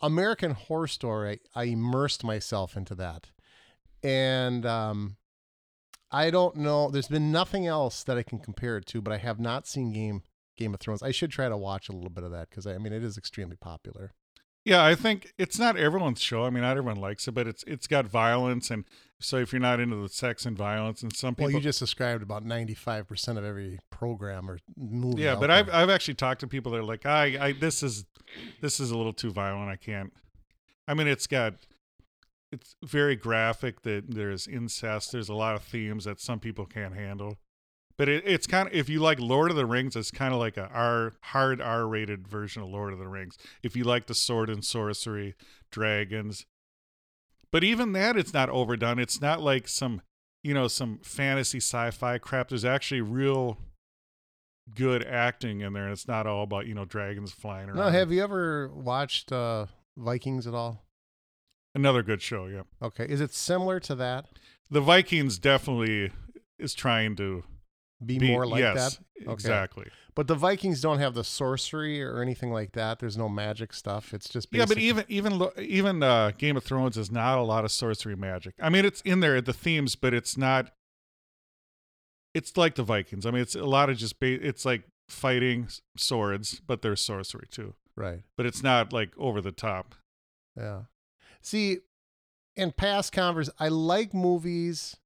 [0.00, 3.28] American Horror Story, I immersed myself into that,
[4.02, 5.16] and um,
[6.10, 6.90] I don't know.
[6.90, 9.92] There's been nothing else that I can compare it to, but I have not seen
[9.92, 10.22] Game
[10.56, 11.02] Game of Thrones.
[11.02, 13.18] I should try to watch a little bit of that because I mean it is
[13.18, 14.12] extremely popular.
[14.64, 16.44] Yeah, I think it's not everyone's show.
[16.44, 18.84] I mean, not everyone likes it, but it's it's got violence, and
[19.20, 21.78] so if you're not into the sex and violence, and some people, Well, you just
[21.80, 25.22] described about ninety-five percent of every program or movie.
[25.22, 25.56] yeah, but there.
[25.56, 28.06] I've I've actually talked to people that are like, I, I this is
[28.62, 29.70] this is a little too violent.
[29.70, 30.12] I can't.
[30.88, 31.54] I mean, it's got
[32.50, 33.82] it's very graphic.
[33.82, 35.12] That there's incest.
[35.12, 37.36] There's a lot of themes that some people can't handle.
[37.96, 40.40] But it, it's kind of if you like Lord of the Rings, it's kind of
[40.40, 43.36] like a R hard R rated version of Lord of the Rings.
[43.62, 45.34] If you like the sword and sorcery,
[45.70, 46.46] dragons,
[47.52, 48.98] but even that, it's not overdone.
[48.98, 50.02] It's not like some
[50.42, 52.48] you know some fantasy sci-fi crap.
[52.48, 53.58] There's actually real
[54.74, 57.76] good acting in there, and it's not all about you know dragons flying around.
[57.76, 57.88] no.
[57.90, 60.82] Have you ever watched uh, Vikings at all?
[61.76, 62.62] Another good show, yeah.
[62.82, 64.26] Okay, is it similar to that?
[64.70, 66.12] The Vikings definitely
[66.58, 67.44] is trying to
[68.06, 69.22] Be, be more like yes, that.
[69.22, 69.32] Okay.
[69.32, 69.86] exactly.
[70.14, 73.00] But the Vikings don't have the sorcery or anything like that.
[73.00, 74.14] There's no magic stuff.
[74.14, 77.64] It's just Yeah, but even even even uh, Game of Thrones is not a lot
[77.64, 78.54] of sorcery magic.
[78.60, 80.70] I mean, it's in there the themes, but it's not.
[82.32, 83.26] It's like the Vikings.
[83.26, 87.46] I mean, it's a lot of just ba- it's like fighting swords, but there's sorcery
[87.50, 87.74] too.
[87.96, 88.22] right.
[88.36, 89.94] But it's not like over the top.
[90.56, 90.82] Yeah.
[91.42, 91.78] See,
[92.56, 94.96] in past convers, I like movies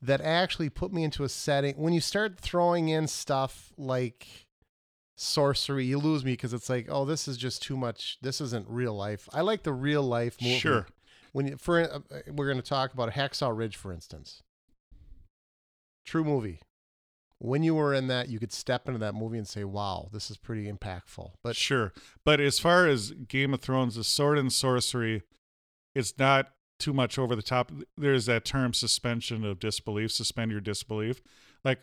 [0.00, 1.74] that actually put me into a setting.
[1.76, 4.26] When you start throwing in stuff like
[5.16, 8.18] sorcery, you lose me because it's like, oh, this is just too much.
[8.22, 9.28] This isn't real life.
[9.32, 10.58] I like the real life movie.
[10.58, 10.86] Sure.
[11.32, 11.98] When you, for uh,
[12.32, 14.42] we're going to talk about Hacksaw Ridge, for instance.
[16.06, 16.60] True movie.
[17.40, 20.30] When you were in that, you could step into that movie and say, "Wow, this
[20.30, 21.92] is pretty impactful." But sure.
[22.24, 25.22] But as far as Game of Thrones, the sword and sorcery,
[25.94, 27.72] it's not too much over the top.
[27.96, 31.20] There's that term suspension of disbelief, suspend your disbelief.
[31.64, 31.80] Like,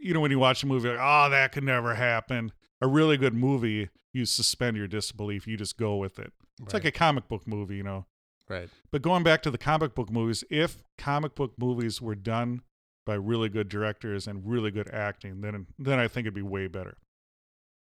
[0.00, 2.52] you know, when you watch a movie, like, oh, that could never happen.
[2.80, 5.46] A really good movie, you suspend your disbelief.
[5.46, 6.32] You just go with it.
[6.62, 8.06] It's like a comic book movie, you know.
[8.48, 12.62] right, But going back to the comic book movies, if comic book movies were done
[13.06, 16.66] by really good directors and really good acting, then then I think it'd be way
[16.66, 16.98] better.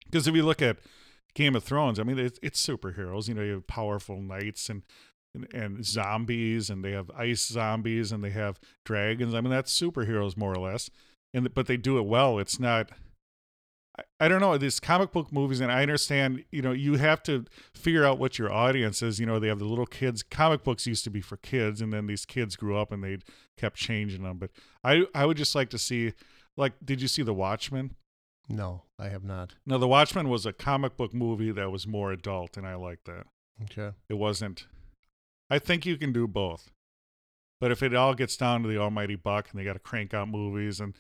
[0.06, 0.78] Because if you look at
[1.34, 3.28] Game of Thrones, I mean, it's, it's superheroes.
[3.28, 4.84] You know, you have powerful knights and,
[5.34, 9.34] and and zombies, and they have ice zombies, and they have dragons.
[9.34, 10.90] I mean, that's superheroes more or less.
[11.34, 12.40] And but they do it well.
[12.40, 12.92] It's not.
[13.98, 16.44] I, I don't know these comic book movies, and I understand.
[16.52, 19.20] You know, you have to figure out what your audience is.
[19.20, 20.24] You know, they have the little kids.
[20.24, 23.18] Comic books used to be for kids, and then these kids grew up and they
[23.58, 24.38] kept changing them.
[24.38, 24.52] But
[24.84, 26.14] I I would just like to see,
[26.58, 27.96] like, did you see The Watchmen?
[28.50, 29.56] no, I have not.
[29.66, 33.06] No, The Watchmen was a comic book movie that was more adult, and I like
[33.06, 33.26] that.
[33.64, 34.68] Okay, It wasn't.
[35.50, 36.72] I think you can do both,
[37.60, 40.14] but if it all gets down to the almighty buck, and they got to crank
[40.14, 40.96] out movies, and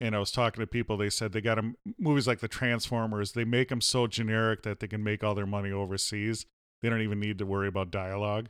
[0.00, 2.48] and I was talking to people, they said they got got 'em- movies like the
[2.48, 3.32] Transformers.
[3.32, 6.46] They make them so generic that they can make all their money overseas.
[6.82, 8.48] They don't even need to worry about dialogue.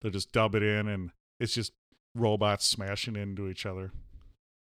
[0.00, 1.72] They'll just dub it in, and it's just
[2.14, 3.92] robots smashing into each other.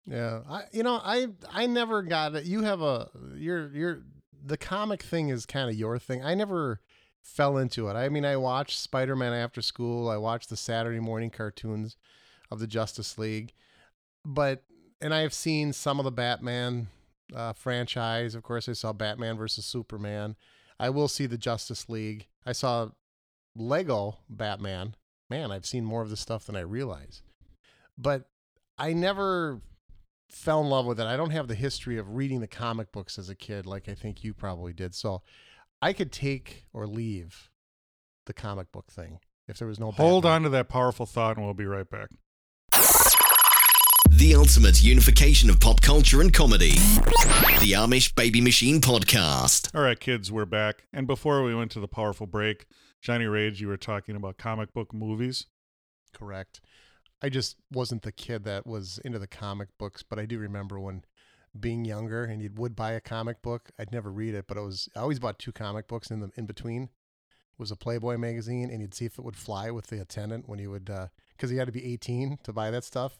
[0.05, 2.45] yeah, I you know I I never got it.
[2.45, 4.01] You have a you're you're
[4.43, 6.23] the comic thing is kind of your thing.
[6.23, 6.79] I never
[7.25, 7.95] fell into it.
[7.95, 10.09] I mean, I watched Spider Man after school.
[10.09, 11.97] I watched the Saturday morning cartoons
[12.51, 13.53] of the Justice League,
[14.23, 14.63] but
[15.01, 16.87] and I have seen some of the Batman
[17.35, 18.35] uh, franchise.
[18.35, 20.35] Of course, I saw Batman versus Superman.
[20.79, 22.27] I will see the Justice League.
[22.45, 22.89] I saw
[23.55, 24.95] Lego Batman.
[25.29, 27.23] Man, I've seen more of the stuff than I realize.
[27.97, 28.29] But
[28.77, 29.61] I never
[30.29, 31.07] fell in love with it.
[31.07, 33.95] I don't have the history of reading the comic books as a kid like I
[33.95, 34.93] think you probably did.
[34.93, 35.23] So
[35.85, 37.51] I could take or leave
[38.25, 40.35] the comic book thing if there was no Hold Batman.
[40.35, 42.09] on to that powerful thought, and we'll be right back.
[44.09, 46.71] The ultimate unification of pop culture and comedy.
[47.59, 49.75] The Amish Baby Machine Podcast.
[49.75, 50.87] All right, kids, we're back.
[50.91, 52.65] And before we went to the powerful break,
[52.99, 55.45] Johnny Rage, you were talking about comic book movies.
[56.15, 56.61] Correct.
[57.21, 60.79] I just wasn't the kid that was into the comic books, but I do remember
[60.79, 61.03] when
[61.59, 63.71] being younger and you would buy a comic book.
[63.79, 66.31] I'd never read it, but it was I always bought two comic books in the
[66.35, 66.83] in between.
[66.83, 70.49] It was a Playboy magazine, and you'd see if it would fly with the attendant
[70.49, 73.17] when you would because you had to be 18 to buy that stuff.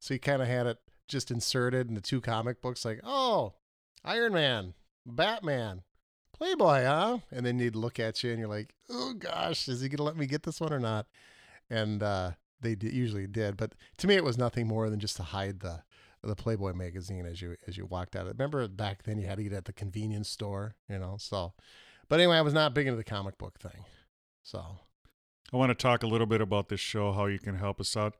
[0.00, 3.54] So you kind of had it just inserted in the two comic books, like oh,
[4.04, 5.82] Iron Man, Batman,
[6.32, 7.18] Playboy, huh?
[7.30, 10.16] And then you'd look at you and you're like, oh gosh, is he gonna let
[10.16, 11.06] me get this one or not?
[11.70, 15.16] And uh, they d- usually did, but to me, it was nothing more than just
[15.16, 15.82] to hide the
[16.28, 18.26] the Playboy magazine as you as you walked out.
[18.26, 21.16] Remember back then you had to get at the convenience store, you know.
[21.18, 21.54] So,
[22.08, 23.84] but anyway, I was not big into the comic book thing.
[24.42, 24.78] So
[25.52, 27.96] I want to talk a little bit about this show, how you can help us
[27.96, 28.14] out.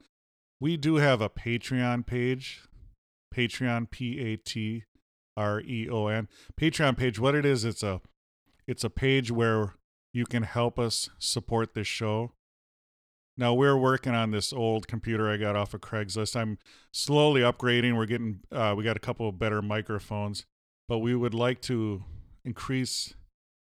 [0.60, 2.62] We do have a Patreon page,
[3.34, 4.84] Patreon P A T
[5.36, 6.28] R E O N.
[6.58, 7.18] Patreon page.
[7.18, 8.00] What it is, it's a
[8.66, 9.74] it's a page where
[10.12, 12.32] you can help us support this show.
[13.38, 16.36] Now we're working on this old computer I got off of Craigslist.
[16.36, 16.58] I'm
[16.92, 17.96] slowly upgrading.
[17.96, 20.46] We're getting uh, we got a couple of better microphones,
[20.88, 22.04] but we would like to
[22.44, 23.14] increase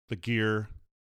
[0.10, 0.70] the gear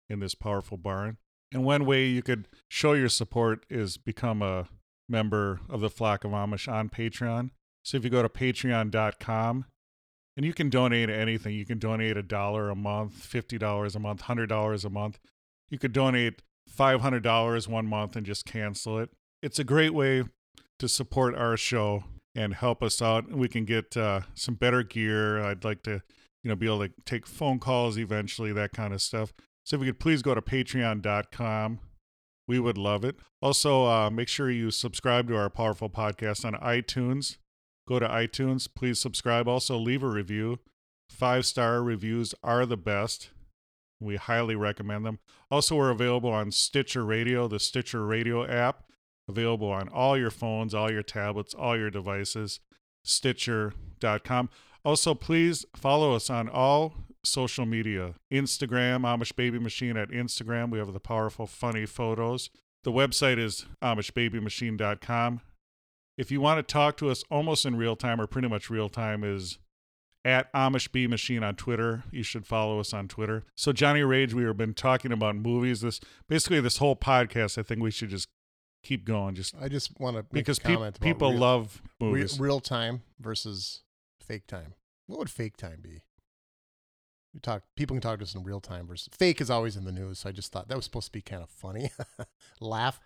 [0.10, 1.18] in this powerful barn.
[1.52, 4.68] And one way you could show your support is become a
[5.10, 7.50] member of the Flock of Amish on Patreon.
[7.84, 9.66] So if you go to patreon.com
[10.38, 14.24] and you can donate anything, you can donate a dollar a month, $50 a month,
[14.24, 15.20] $100 a month.
[15.70, 19.10] You could donate $500 one month and just cancel it.
[19.42, 20.24] It's a great way
[20.80, 22.04] to support our show
[22.36, 23.32] and help us out.
[23.32, 25.44] We can get uh, some better gear.
[25.44, 26.02] I'd like to,
[26.44, 29.34] you know, be able to take phone calls eventually, that kind of stuff.
[29.66, 31.80] So if you could please go to patreon.com,
[32.48, 33.18] we would love it.
[33.42, 37.38] Also, uh, make sure you subscribe to our powerful podcast on iTunes.
[37.88, 39.48] Go to iTunes, please subscribe.
[39.48, 40.60] Also, leave a review.
[41.10, 43.32] Five star reviews are the best.
[44.02, 45.20] We highly recommend them.
[45.50, 48.84] Also, we're available on Stitcher Radio, the Stitcher Radio app,
[49.28, 52.60] available on all your phones, all your tablets, all your devices.
[53.04, 54.50] Stitcher.com.
[54.84, 60.72] Also, please follow us on all social media Instagram, Amish Baby Machine at Instagram.
[60.72, 62.50] We have the powerful, funny photos.
[62.84, 65.42] The website is AmishBabyMachine.com.
[66.18, 68.90] If you want to talk to us almost in real time or pretty much real
[68.90, 69.60] time, is
[70.24, 72.04] at Amish B Machine on Twitter.
[72.12, 73.44] You should follow us on Twitter.
[73.56, 75.82] So Johnny Rage, we have been talking about movies.
[75.82, 77.58] This basically this whole podcast.
[77.58, 78.28] I think we should just
[78.84, 81.82] keep going, just I just want to because a peop comment about people real, love
[82.00, 82.40] re- movies.
[82.40, 83.82] real time versus
[84.22, 84.74] fake time.
[85.08, 86.02] What would fake time be?
[87.34, 87.64] We talk.
[87.76, 90.20] People can talk to us in real time versus fake is always in the news.
[90.20, 91.92] So I just thought that was supposed to be kind of funny.
[92.60, 93.00] Laugh.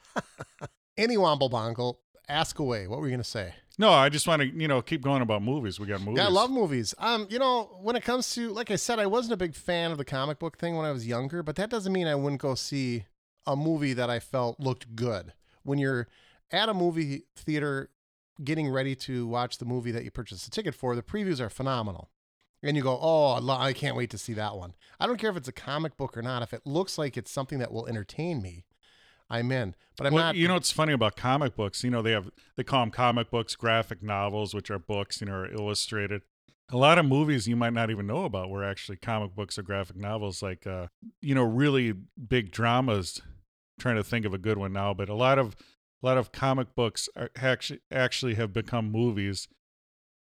[0.97, 2.88] Any womble bongle, ask away.
[2.88, 3.53] What were you gonna say?
[3.77, 5.79] no, I just want to you know keep going about movies.
[5.79, 6.19] We got movies.
[6.19, 6.93] Yeah, I love movies.
[6.97, 9.91] Um, you know, when it comes to like I said, I wasn't a big fan
[9.91, 12.41] of the comic book thing when I was younger, but that doesn't mean I wouldn't
[12.41, 13.05] go see
[13.45, 15.33] a movie that I felt looked good.
[15.63, 16.07] When you're
[16.51, 17.89] at a movie theater
[18.43, 21.49] getting ready to watch the movie that you purchased a ticket for, the previews are
[21.49, 22.09] phenomenal.
[22.63, 25.38] And you go, "Oh, I can't wait to see that one." I don't care if
[25.38, 26.41] it's a comic book or not.
[26.41, 28.63] If it looks like it's something that will entertain me,
[29.29, 29.75] I'm in.
[29.97, 31.83] But I'm well, not you know what's funny about comic books?
[31.83, 35.27] You know they have they call them comic books, graphic novels, which are books, you
[35.27, 36.21] know, are illustrated.
[36.71, 39.63] A lot of movies you might not even know about were actually comic books or
[39.63, 40.88] graphic novels, like uh,
[41.21, 41.93] you know, really
[42.27, 43.21] big dramas.
[43.79, 45.55] trying to think of a good one now, but a lot of
[46.03, 49.47] a lot of comic books are actually actually have become movies,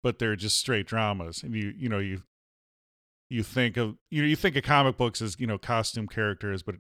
[0.03, 1.43] but they're just straight dramas.
[1.43, 2.23] And you you know you
[3.29, 6.63] you think of you know you think of comic books as you know costume characters,
[6.63, 6.77] but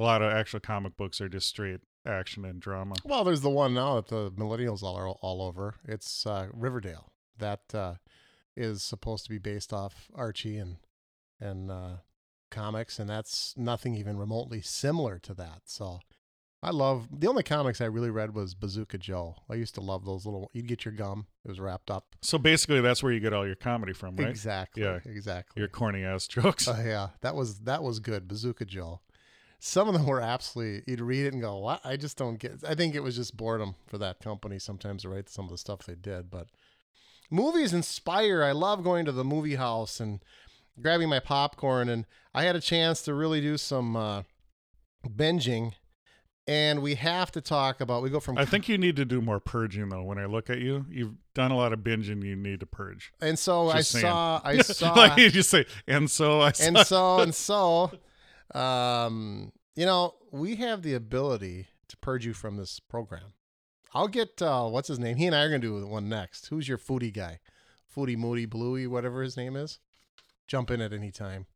[0.00, 2.94] a lot of actual comic books are just straight action and drama.
[3.04, 5.74] Well, there's the one now that the millennials all are all over.
[5.86, 7.12] It's uh, Riverdale.
[7.38, 7.94] That uh,
[8.56, 10.76] is supposed to be based off Archie and
[11.38, 11.96] and uh,
[12.50, 15.62] comics, and that's nothing even remotely similar to that.
[15.66, 16.00] So,
[16.62, 19.36] I love the only comics I really read was Bazooka Joe.
[19.50, 20.50] I used to love those little.
[20.54, 22.16] You'd get your gum; it was wrapped up.
[22.22, 24.28] So basically, that's where you get all your comedy from, right?
[24.28, 24.82] Exactly.
[24.82, 25.00] Yeah.
[25.04, 25.60] Exactly.
[25.60, 26.68] Your corny ass jokes.
[26.68, 28.26] Uh, yeah, that was that was good.
[28.28, 29.00] Bazooka Joe.
[29.62, 30.82] Some of them were absolutely.
[30.86, 31.80] You'd read it and go, "What?
[31.84, 35.10] I just don't get." I think it was just boredom for that company sometimes to
[35.10, 36.30] write some of the stuff they did.
[36.30, 36.46] But
[37.30, 38.42] movies inspire.
[38.42, 40.20] I love going to the movie house and
[40.80, 41.90] grabbing my popcorn.
[41.90, 44.22] And I had a chance to really do some uh,
[45.06, 45.72] binging.
[46.46, 48.02] And we have to talk about.
[48.02, 50.02] We go from I think you need to do more purging, though.
[50.02, 52.24] When I look at you, you've done a lot of binging.
[52.24, 53.12] You need to purge.
[53.20, 54.02] and so I saying.
[54.02, 54.40] saw.
[54.42, 54.94] I saw.
[54.94, 56.64] like you just say, and so I saw.
[56.66, 57.92] and so and so
[58.54, 63.34] um you know we have the ability to purge you from this program.
[63.94, 65.16] I'll get uh what's his name?
[65.16, 66.48] He and i are gonna do one next.
[66.48, 67.40] Who's your foodie guy?
[67.94, 69.78] Foodie moody bluey whatever his name is?
[70.46, 71.46] Jump in at any time.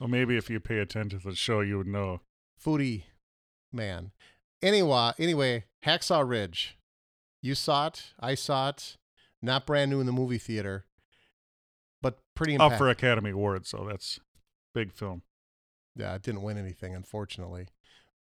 [0.00, 2.20] Well, maybe if you pay attention to the show, you would know.
[2.62, 3.04] foodie
[3.72, 4.12] man.
[4.62, 6.76] Anyway anyway hacksaw ridge.
[7.42, 8.96] You saw it i saw it.
[9.42, 10.86] Not brand new in the movie theater
[12.06, 14.20] but pretty Up for Academy Awards, so that's
[14.74, 15.22] big film.
[15.96, 17.66] Yeah it didn't win anything unfortunately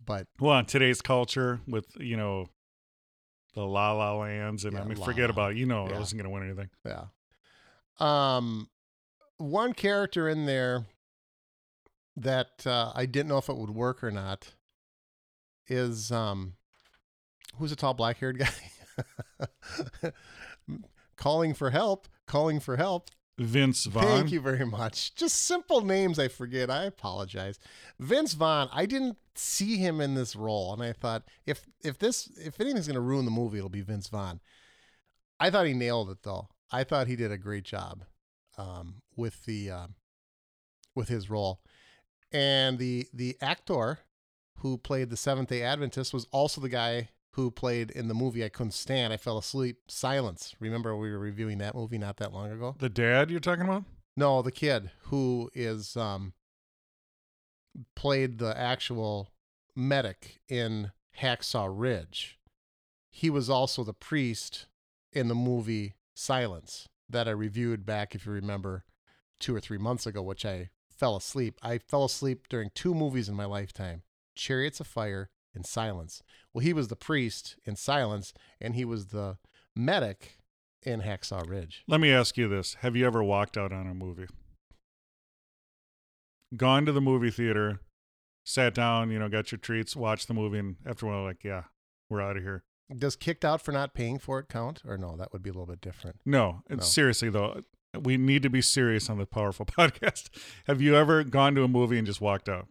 [0.04, 2.48] but Well, in today's culture, with you know,
[3.54, 5.30] the La La Lands, and I mean, La forget La.
[5.30, 5.58] about it.
[5.58, 5.94] You know, Yeah.
[5.94, 6.70] I wasn't going to win anything.
[6.85, 7.04] Yeah.
[8.00, 8.68] Um,
[9.37, 10.87] one character in there
[12.16, 14.54] that uh, I didn't know if it would work or not
[15.68, 16.54] is um,
[17.58, 18.38] who's a tall black haired
[20.02, 20.11] guy?
[21.16, 22.08] calling for help.
[22.26, 23.11] Calling for help.
[23.44, 24.05] Vince Vaughn.
[24.05, 25.14] Thank you very much.
[25.14, 26.70] Just simple names I forget.
[26.70, 27.59] I apologize.
[27.98, 32.28] Vince Vaughn, I didn't see him in this role and I thought if if this
[32.37, 34.40] if anything's going to ruin the movie it'll be Vince Vaughn.
[35.40, 36.48] I thought he nailed it though.
[36.70, 38.05] I thought he did a great job
[38.57, 39.87] um, with the uh,
[40.94, 41.61] with his role.
[42.33, 44.00] And the the actor
[44.59, 48.45] who played the Seventh Day Adventist was also the guy who played in the movie
[48.45, 49.12] I couldn't stand.
[49.12, 49.79] I fell asleep.
[49.88, 50.55] Silence.
[50.61, 52.75] Remember we were reviewing that movie not that long ago?
[52.79, 53.85] The dad you're talking about?
[54.16, 56.35] No, the kid who is um
[57.97, 59.31] played the actual
[59.75, 62.38] medic in Hacksaw Ridge.
[63.11, 64.66] He was also the priest
[65.12, 68.85] in the movie Silence that I reviewed back if you remember
[69.40, 71.59] 2 or 3 months ago which I fell asleep.
[71.62, 74.03] I fell asleep during two movies in my lifetime.
[74.35, 76.22] Chariots of Fire and Silence.
[76.52, 79.38] Well, he was the priest in Silence and he was the
[79.76, 80.38] medic
[80.82, 81.84] in Hacksaw Ridge.
[81.86, 84.26] Let me ask you this: Have you ever walked out on a movie?
[86.56, 87.80] Gone to the movie theater,
[88.44, 91.44] sat down, you know, got your treats, watched the movie, and after a while, like,
[91.44, 91.64] yeah,
[92.11, 92.62] we're out of here.
[92.94, 94.82] Does kicked out for not paying for it count?
[94.86, 96.16] Or no, that would be a little bit different.
[96.26, 96.80] No, No.
[96.80, 97.61] seriously though,
[97.98, 100.28] we need to be serious on the powerful podcast.
[100.66, 102.68] Have you ever gone to a movie and just walked out?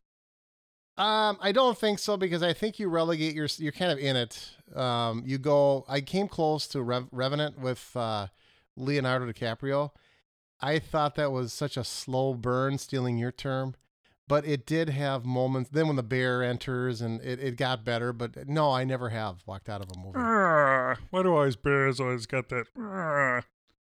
[0.98, 3.48] Um, I don't think so because I think you relegate your.
[3.58, 4.52] You're kind of in it.
[4.76, 5.86] Um, you go.
[5.88, 8.28] I came close to Rev- Revenant with uh,
[8.76, 9.92] Leonardo DiCaprio.
[10.60, 13.74] I thought that was such a slow burn, stealing your term,
[14.28, 15.72] but it did have moments.
[15.72, 19.42] Then when the bear enters and it, it got better, but no, I never have
[19.48, 20.20] walked out of a movie.
[20.20, 22.68] Ah, why do always bears always got that?
[22.78, 23.42] ah?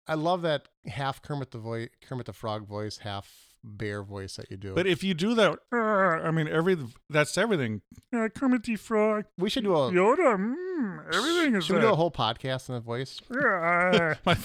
[0.06, 4.50] I love that half Kermit the voice, Kermit the Frog voice, half bear voice that
[4.50, 4.74] you do.
[4.74, 6.76] But if you do that, uh, I mean, every
[7.10, 7.82] that's everything.
[8.14, 11.88] Uh, Kermit the Frog, we should do a Yoda, mm, everything is should we do
[11.88, 13.20] a whole podcast in that voice?
[13.30, 14.36] Yeah, My,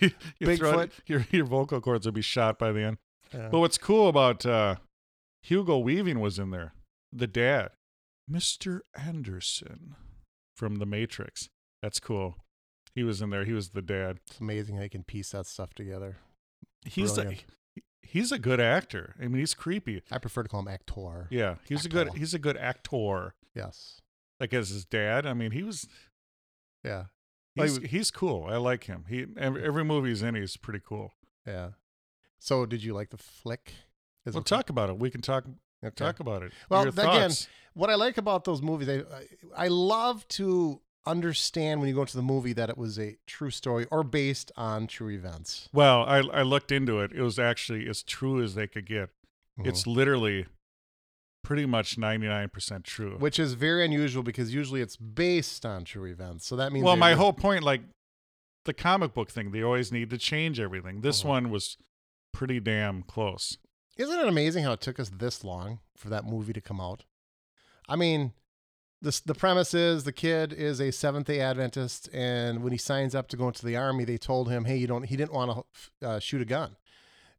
[0.00, 0.90] you, you Bigfoot.
[1.06, 2.98] your your vocal cords will be shot by the end.
[3.32, 3.48] Yeah.
[3.50, 4.76] But what's cool about uh,
[5.42, 6.74] Hugo Weaving was in there,
[7.12, 7.70] the dad,
[8.30, 8.80] Mr.
[8.96, 9.94] Anderson
[10.56, 11.48] from The Matrix.
[11.82, 12.36] That's cool.
[12.94, 13.44] He was in there.
[13.44, 14.18] He was the dad.
[14.28, 16.18] It's amazing how you can piece that stuff together.
[16.84, 17.44] He's Brilliant.
[18.10, 19.14] He's a good actor.
[19.20, 20.02] I mean, he's creepy.
[20.10, 21.28] I prefer to call him actor.
[21.30, 23.34] Yeah, he's a good he's a good actor.
[23.54, 24.00] Yes.
[24.38, 25.26] Like as his dad.
[25.26, 25.86] I mean, he was
[26.84, 27.04] Yeah.
[27.54, 28.46] He's, was- he's cool.
[28.48, 29.04] I like him.
[29.08, 31.12] He every, every movie he's in, he's pretty cool.
[31.46, 31.70] Yeah.
[32.38, 33.74] So, did you like the flick?
[34.24, 34.98] Is We'll talk about it.
[34.98, 35.44] We can talk
[35.84, 35.94] Okay.
[35.94, 36.52] talk about it.
[36.68, 37.30] Well, again,
[37.74, 39.02] what I like about those movies, I
[39.64, 43.50] I love to understand when you go into the movie that it was a true
[43.50, 45.68] story or based on true events.
[45.72, 47.12] Well, I I looked into it.
[47.12, 49.10] It was actually as true as they could get.
[49.58, 49.68] Mm-hmm.
[49.68, 50.46] It's literally
[51.42, 53.16] pretty much 99% true.
[53.18, 56.46] which is very unusual because usually it's based on true events.
[56.46, 57.80] So that means well, my whole point like
[58.66, 61.00] the comic book thing, they always need to change everything.
[61.00, 61.30] This Uh-huh.
[61.30, 61.78] one was
[62.32, 63.56] pretty damn close.
[63.96, 67.04] Isn't it amazing how it took us this long for that movie to come out?
[67.88, 68.34] I mean,
[69.02, 73.14] this the premise is the kid is a Seventh Day Adventist, and when he signs
[73.14, 75.66] up to go into the army, they told him, "Hey, you don't." He didn't want
[76.00, 76.76] to uh, shoot a gun,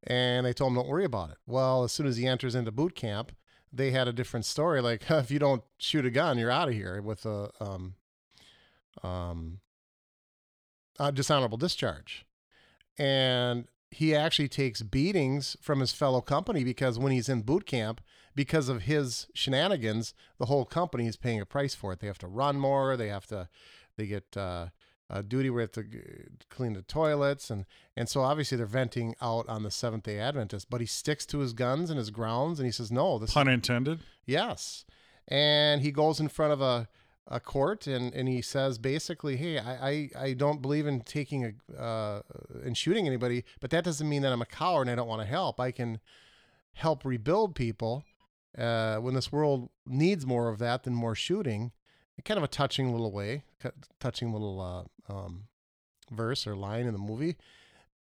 [0.04, 2.72] and they told him, "Don't worry about it." Well, as soon as he enters into
[2.72, 3.32] boot camp,
[3.72, 4.82] they had a different story.
[4.82, 7.96] Like, if you don't shoot a gun, you're out of here with a um,
[9.04, 9.60] um,
[11.00, 12.26] a dishonorable discharge,
[12.98, 18.02] and he actually takes beatings from his fellow company because when he's in boot camp,
[18.36, 22.00] because of his shenanigans, the whole company is paying a price for it.
[22.00, 22.96] They have to run more.
[22.98, 23.50] They have to,
[23.98, 24.68] they get uh,
[25.10, 25.98] a duty where they have to
[26.50, 27.66] clean the toilets, and
[27.98, 30.70] and so obviously they're venting out on the Seventh Day Adventist.
[30.70, 33.48] But he sticks to his guns and his grounds, and he says, "No, this Pun
[33.48, 34.00] intended.
[34.26, 34.86] Yes.
[35.28, 36.90] And he goes in front of a,
[37.28, 41.46] a court and, and he says basically, hey, I, I, I don't believe in taking
[41.46, 42.22] a uh,
[42.64, 45.22] and shooting anybody, but that doesn't mean that I'm a coward and I don't want
[45.22, 45.60] to help.
[45.60, 46.00] I can
[46.74, 48.04] help rebuild people
[48.58, 51.72] uh, when this world needs more of that than more shooting.
[52.24, 53.44] Kind of a touching little way,
[54.00, 54.62] touching little
[55.10, 55.46] uh, um,
[56.12, 57.36] verse or line in the movie.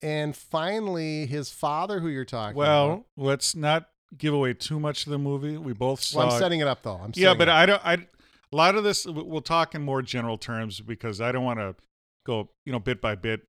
[0.02, 3.06] And finally, his father, who you're talking Well, about.
[3.16, 5.56] let's not give away too much of the movie.
[5.58, 6.95] We both saw Well, I'm setting it up though.
[7.02, 7.47] I'm yeah, but.
[7.47, 7.86] I don't.
[7.86, 11.60] I a lot of this we'll talk in more general terms because I don't want
[11.60, 11.76] to
[12.26, 13.41] go you know bit by bit.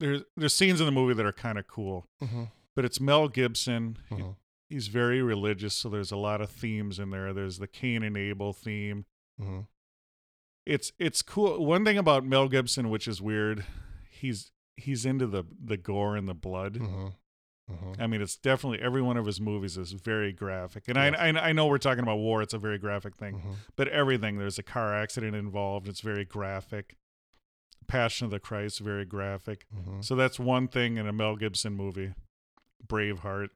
[0.00, 3.28] There's there's scenes in the movie that are kind of cool, Mhm, but it's Mel
[3.28, 3.98] Gibson.
[4.10, 4.34] Mhm.
[4.70, 7.32] He's very religious, so there's a lot of themes in there.
[7.34, 9.04] There's the Cain and Abel theme.
[9.38, 9.66] Mhm.
[10.64, 11.64] It's it's cool.
[11.66, 13.64] One thing about Mel Gibson, which is weird,
[14.08, 16.74] he's he's into the the gore and the blood.
[16.76, 17.14] Mhm.
[17.70, 18.00] Mhm.
[18.00, 21.14] I mean, it's definitely every one of his movies is very graphic, and Yes.
[21.18, 23.40] I, I I know we're talking about war; it's a very graphic thing.
[23.40, 23.54] Mhm.
[23.76, 26.96] But everything there's a car accident involved; it's very graphic.
[27.86, 29.66] Passion of the Christ, very graphic.
[29.74, 30.04] Mhm.
[30.04, 32.14] So that's one thing in a Mel Gibson movie,
[32.86, 33.50] Braveheart.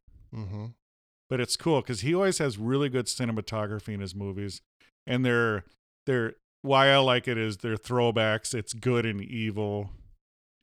[1.35, 4.61] But it's cool because he always has really good cinematography in his movies,
[5.05, 5.65] and they're
[6.07, 8.55] they're why I like it is they're throwbacks.
[8.55, 9.91] It's good and evil.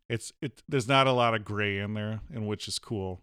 [0.07, 0.63] It's it.
[0.69, 3.19] There's not a lot of gray in there, and which is cool.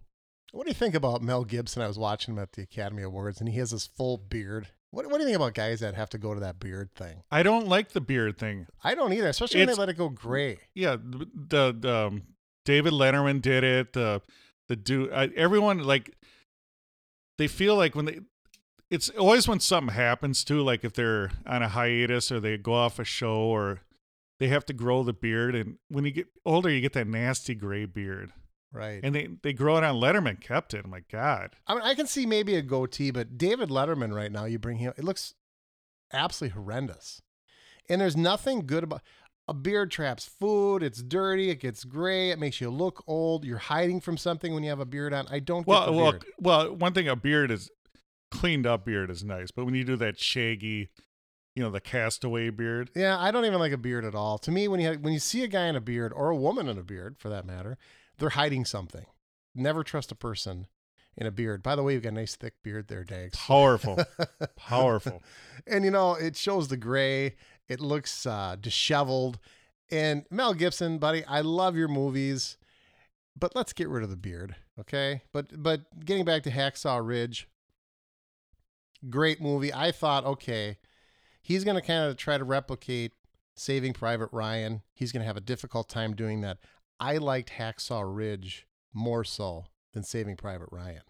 [0.51, 1.81] What do you think about Mel Gibson?
[1.81, 4.67] I was watching him at the Academy Awards, and he has this full beard.
[4.91, 7.23] What, what do you think about guys that have to go to that beard thing?
[7.31, 8.67] I don't like the beard thing.
[8.83, 10.59] I don't either, especially when they let it go gray.
[10.75, 12.21] Yeah, the, the, the um,
[12.63, 13.93] David Letterman did it.
[13.93, 14.21] The
[14.67, 16.15] the dude, I, everyone like
[17.39, 18.19] they feel like when they.
[18.91, 22.73] It's always when something happens too, like if they're on a hiatus or they go
[22.73, 23.81] off a show or
[24.39, 27.53] they have to grow the beard, and when you get older, you get that nasty
[27.53, 28.33] gray beard,
[28.73, 28.99] Right.
[29.03, 29.95] and they they grow it on.
[29.95, 30.83] Letterman kept it.
[30.85, 34.31] I'm like, God, I mean, I can see maybe a goatee, but David Letterman right
[34.31, 35.35] now, you bring him, it looks
[36.11, 37.21] absolutely horrendous.
[37.87, 39.01] And there's nothing good about
[39.49, 40.83] a beard traps food.
[40.83, 41.49] It's dirty.
[41.49, 42.29] It gets gray.
[42.29, 43.43] It makes you look old.
[43.45, 45.25] You're hiding from something when you have a beard on.
[45.29, 46.25] I don't get well, the well, beard.
[46.39, 46.75] well.
[46.75, 47.69] One thing, a beard is
[48.31, 50.89] cleaned up beard is nice, but when you do that shaggy,
[51.55, 54.37] you know, the castaway beard, Yeah, I don't even like a beard at all.
[54.37, 56.67] To me, when you when you see a guy in a beard or a woman
[56.69, 57.77] in a beard, for that matter,
[58.17, 59.05] they're hiding something.
[59.55, 60.67] Never trust a person
[61.17, 61.63] in a beard.
[61.63, 63.35] By the way, you've got a nice thick beard there, Dags.
[63.37, 63.97] powerful,
[64.55, 65.23] powerful.
[65.67, 67.35] and you know, it shows the gray.
[67.69, 69.39] It looks uh, disheveled.
[69.91, 72.57] And Mel Gibson, buddy, I love your movies,
[73.37, 75.21] but let's get rid of the beard, okay?
[75.31, 77.47] But but getting back to Hacksaw Ridge,
[79.09, 79.73] great movie.
[79.73, 80.77] I thought, okay,
[81.41, 83.13] he's gonna kind of try to replicate
[83.55, 84.81] Saving Private Ryan.
[84.93, 86.57] He's gonna have a difficult time doing that.
[86.99, 91.01] I liked Hacksaw Ridge more so than Saving Private Ryan.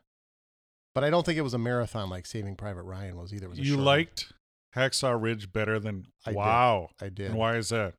[0.93, 3.49] But I don't think it was a marathon like Saving Private Ryan was either.
[3.49, 4.33] Was You short liked
[4.75, 6.37] Hacksaw Ridge better than I did.
[6.37, 6.89] Wow.
[7.01, 7.27] I did.
[7.31, 7.95] And why is that?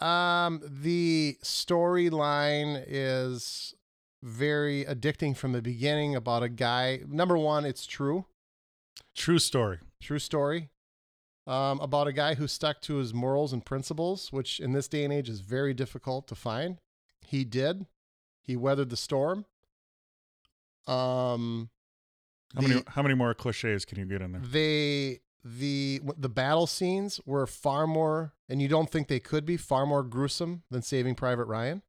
[0.00, 3.74] Um, the storyline is
[4.22, 7.00] very addicting from the beginning about a guy.
[7.08, 8.26] Number one, it's true,
[9.14, 9.78] True story.
[10.00, 10.70] true story.
[11.46, 15.02] Um, about a guy who stuck to his morals and principles, which in this day
[15.02, 16.78] and age is very difficult to find.
[17.26, 17.86] He did.
[18.42, 19.46] He weathered the storm.
[20.86, 21.70] Um,
[22.54, 24.40] How the- many how many more cliches can you get in there?
[24.42, 29.56] they the the battle scenes were far more and you don't think they could be
[29.56, 31.82] far more gruesome than saving private ryan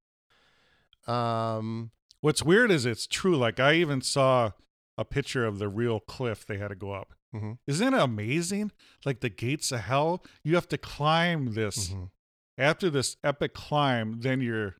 [1.07, 1.91] um
[2.21, 3.37] What's weird is it's true.
[3.37, 4.51] Like I even saw
[4.97, 7.13] a picture of the real cliff they had to go up.
[7.33, 8.73] mhm, Isn't it amazing?
[9.05, 11.89] Like the gates of hell, you have to climb this.
[11.89, 12.09] mhm.
[12.57, 14.75] After this epic climb, then you're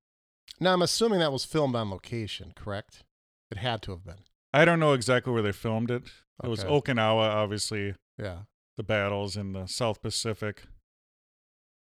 [0.60, 3.04] now i'm assuming that was filmed on location correct
[3.50, 4.20] it had to have been
[4.54, 6.04] I don't know exactly where they filmed it.
[6.44, 6.94] It was Okay.
[6.94, 8.40] Okinawa, obviously, yeah
[8.80, 10.64] the battles in the South Pacific.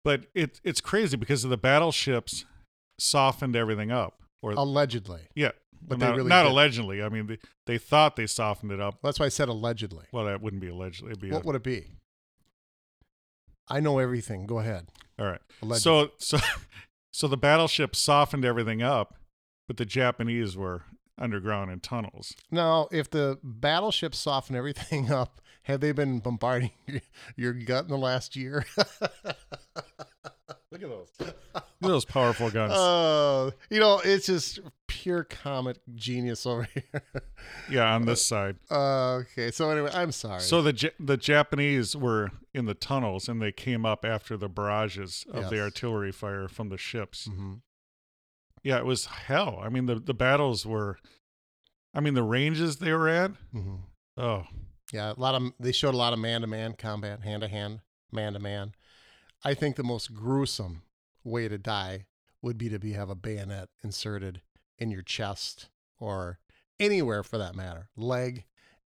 [0.05, 2.47] But it it's crazy because the battleships
[2.99, 4.23] softened everything up.
[4.41, 5.51] Or allegedly yeah,
[5.87, 7.03] but they not, really not allegedly.
[7.03, 9.01] I mean, they, they thought they softened it up.
[9.03, 11.11] that's why i said allegedly Well, that wouldn't be allegedly.
[11.11, 11.89] It'd be what a- would it be
[13.69, 14.89] i know everything go ahead
[15.19, 15.41] all right.
[15.61, 16.11] allegedly.
[16.19, 16.39] So so
[17.13, 19.17] so the battleship softened everything up,
[19.67, 20.85] but the Japanese were
[21.19, 22.35] underground in tunnels.
[22.51, 26.71] now if the battleships soften everything up have they been bombarding
[27.37, 28.65] your gut in the last year
[30.71, 31.09] Look at those.
[31.19, 32.75] Look at those powerful guns.
[32.77, 37.03] Oh, you know, it's just pure comic genius over here.
[37.71, 38.57] yeah, on this side.
[38.71, 40.41] Uh, okay, so anyway, I'm sorry.
[40.41, 44.49] So the Ja- the Japanese were in the tunnels and they came up after the
[44.51, 47.29] barrages of the artillery fire from the ships.
[47.29, 47.61] Mhm.
[48.63, 49.61] Yeah, it was hell.
[49.63, 50.99] I mean the the battles were
[51.95, 53.33] I mean the ranges they were at.
[53.55, 53.81] Mhm.
[54.17, 54.45] Oh,
[54.93, 57.81] yeah, a lot of they showed a lot of man-to-man combat, hand-to-hand,
[58.11, 58.75] man-to-man.
[59.45, 60.83] I think the most gruesome
[61.25, 62.07] way to die
[62.43, 64.43] would be to be have a bayonet inserted
[64.79, 66.39] in your chest or
[66.81, 68.45] anywhere for that matter, leg,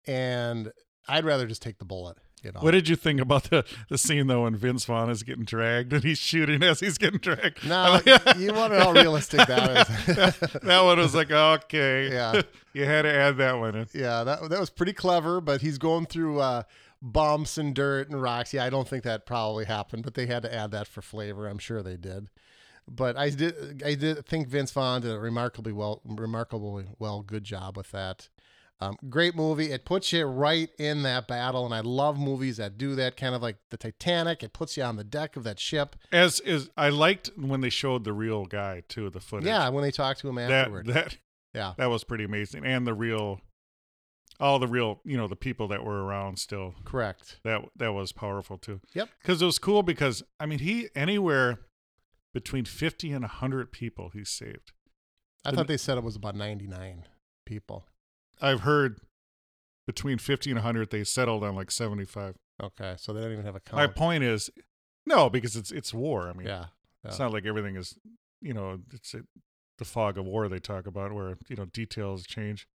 [0.05, 0.71] and
[1.07, 2.17] I'd rather just take the bullet.
[2.43, 5.23] You know, what did you think about the the scene though when Vince Vaughn is
[5.23, 7.65] getting dragged and he's shooting as he's getting dragged?
[7.67, 7.99] No,
[8.37, 10.15] you wanna know how realistic that is.
[10.15, 12.41] that, that one was like okay, Yeah.
[12.73, 13.87] you had to add that one in.
[13.93, 16.63] Yeah, that that was pretty clever, but he's going through uh,
[17.01, 18.53] bumps and dirt and rocks.
[18.53, 21.47] Yeah, I don't think that probably happened, but they had to add that for flavor.
[21.47, 22.29] I'm sure they did.
[22.87, 27.43] But I did I did think Vince Vaughn did a remarkably well remarkably well good
[27.43, 28.29] job with that.
[28.79, 29.71] Um, great movie.
[29.71, 33.17] It puts you right in that battle, and I love movies that do that.
[33.17, 34.43] Kind of like the Titanic.
[34.43, 35.95] It puts you on the deck of that ship.
[36.11, 39.47] As is, I liked when they showed the real guy too, the footage.
[39.47, 41.17] Yeah, when they talked to him that that
[41.55, 43.41] yeah, that was pretty amazing, and the real,
[44.39, 46.75] all the real, you know, the people that were around still.
[46.85, 47.39] correct.
[47.43, 48.79] That that was powerful too.
[48.93, 49.09] Yep.
[49.19, 51.61] Because it was cool because I mean he anywhere
[52.31, 54.71] between fifty and hundred people he saved.
[55.43, 57.05] I The- thought they said it was about 99
[57.45, 57.87] people.
[58.41, 58.99] I've heard
[59.85, 62.35] between fifty and hundred they settled on like seventy five.
[62.61, 63.77] Okay, so they don't even have a count.
[63.77, 64.49] My point is,
[65.05, 66.27] no, because it's it's war.
[66.29, 66.65] I mean, yeah.
[67.03, 67.97] it's not like everything is,
[68.41, 69.25] you know, it's it,
[69.77, 72.67] the fog of war they talk about where you know details change.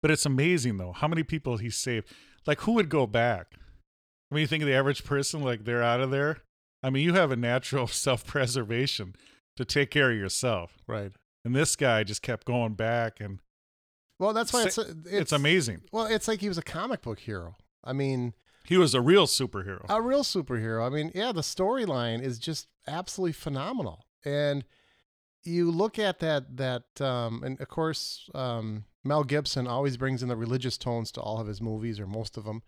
[0.00, 2.08] But it's amazing though how many people he saved.
[2.46, 3.52] Like who would go back?
[4.30, 6.38] I mean, you think of the average person, like they're out of there.
[6.82, 9.14] I mean, you have a natural self preservation
[9.56, 11.10] to take care of yourself, Right.
[11.44, 13.40] and this guy just kept going back, and
[14.18, 15.82] Well, that's why it's, it's it's, amazing.
[15.92, 17.56] Well, it's like he was a comic book hero.
[17.84, 19.84] I mean, He was a real superhero.
[19.88, 20.84] a real superhero.
[20.84, 24.06] I mean, yeah, the storyline is just absolutely phenomenal.
[24.24, 24.64] And
[25.44, 30.28] you look at that that um and of course um Mel Gibson always brings in
[30.28, 32.62] the religious tones to all of his movies or most of them.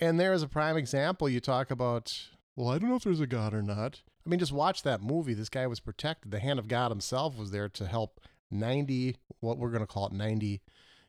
[0.00, 2.20] And there is a prime example you talk about,
[2.56, 4.02] well, I don't know if there's a god or not.
[4.26, 5.32] I mean, just watch that movie.
[5.32, 6.30] This guy was protected.
[6.32, 8.20] The hand of God himself was there to help
[8.50, 10.60] 90 what we're going to call it 90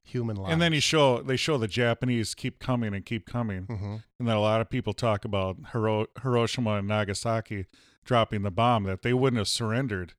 [0.04, 0.52] human lives.
[0.54, 3.64] and then you show they show the Japanese keep coming and keep coming.
[3.66, 7.66] hmm and that a lot of people talk about Hiro- Hiroshima and Nagasaki
[8.06, 10.14] dropping the bomb that they wouldn't have surrendered.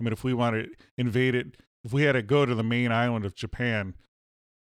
[0.00, 3.24] I mean, if we wanted invaded, if we had to go to the main island
[3.24, 3.94] of Japan,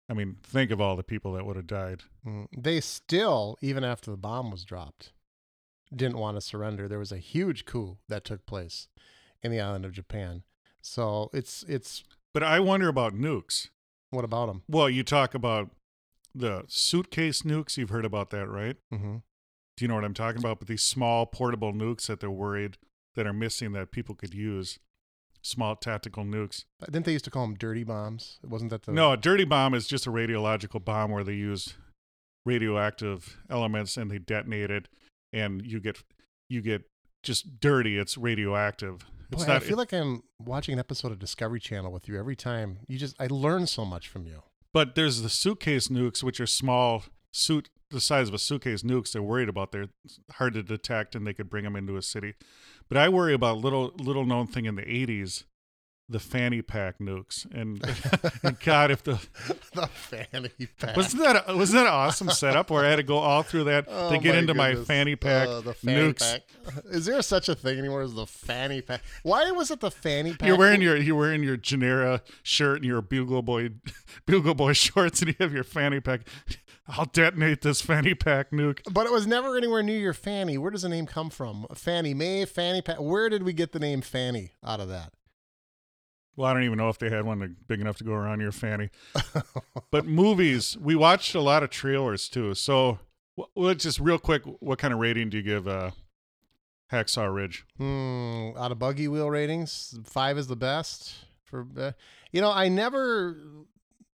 [0.10, 2.04] I mean, think of all the people that would have died.
[2.26, 5.12] Mm, They still, even after the bomb was dropped,
[5.94, 6.88] didn't want to surrender.
[6.88, 8.88] There was a huge coup that took place
[9.42, 10.44] in the island of Japan.
[10.82, 12.04] So it's it's
[12.34, 13.70] But I wonder about nukes.
[14.12, 14.64] What about them?
[14.68, 15.72] Well, you talk about
[16.34, 17.78] the suitcase nukes.
[17.78, 18.78] You've heard about that, right?
[18.94, 19.18] Mm-hmm.
[19.78, 20.60] Do you know what I'm talking about?
[20.60, 22.78] But these small portable nukes that they're worried
[23.16, 24.80] that are missing that people could use.
[25.42, 26.66] Small tactical nukes.
[26.84, 28.40] Didn't they used to call them dirty bombs?
[28.44, 31.76] Wasn't that the No, a dirty bomb is just a radiological bomb where they use
[32.48, 34.88] radioactive elements and they detonate it,
[35.32, 36.04] and you get
[36.50, 36.86] you get
[37.22, 37.98] just dirty.
[37.98, 39.06] It's radioactive.
[39.32, 39.58] It's Boy, not.
[39.58, 42.80] I feel like I'm watching an episode of Discovery Channel with you every time.
[42.88, 44.44] You just I learn so much from you.
[44.74, 49.12] but there's the suitcase nukes, which are small suit the size of a suitcase nukes.
[49.12, 49.72] They're worried about.
[49.72, 49.88] They're
[50.34, 52.34] hard to detect, and they could bring them into a city.
[52.90, 55.44] But I worry about little little known thing in the '80s,
[56.08, 57.82] the fanny pack nukes, and,
[58.44, 59.14] and God, if the
[59.74, 60.96] the fanny pack.
[60.96, 63.64] wasn't that a, wasn't that an awesome setup where I had to go all through
[63.66, 66.20] that Oh, to get my into my fanny pack Uh, the fanny nukes.
[66.20, 66.42] pack.
[66.92, 69.02] Is there such a thing anymore as the fanny pack?
[69.24, 70.48] Why was it the fanny pack?
[70.48, 73.70] You're wearing your you're wearing your Generra shirt and your Bugle Boy
[74.28, 76.22] Bugle Boy shorts, and you have your fanny pack.
[76.88, 78.82] I'll detonate this fanny pack nuke.
[78.94, 80.56] But it was never anywhere near your fanny.
[80.60, 81.66] Where does the name come from?
[81.74, 82.98] Fannie Mae, fanny pack.
[83.02, 85.12] Where did we get the name Fanny out of that?
[86.36, 88.52] Well, I don't even know if they had one big enough to go around your
[88.52, 88.90] fanny.
[89.92, 92.54] but movies, we watched a lot of trailers too.
[92.56, 93.00] So,
[93.38, 95.92] w- let's just real quick, what kind of rating do you give uh,
[96.92, 97.66] Hacksaw Ridge?
[97.78, 98.50] Hmm.
[98.58, 101.14] Out of buggy wheel ratings, five is the best.
[101.46, 101.92] For uh,
[102.32, 103.38] you know, I never.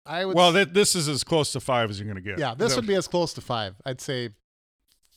[0.05, 0.35] I would.
[0.35, 2.39] Well, th- this is as close to five as you're going to get.
[2.39, 3.75] yeah, this Is would be as close to five.
[3.85, 4.29] I'd say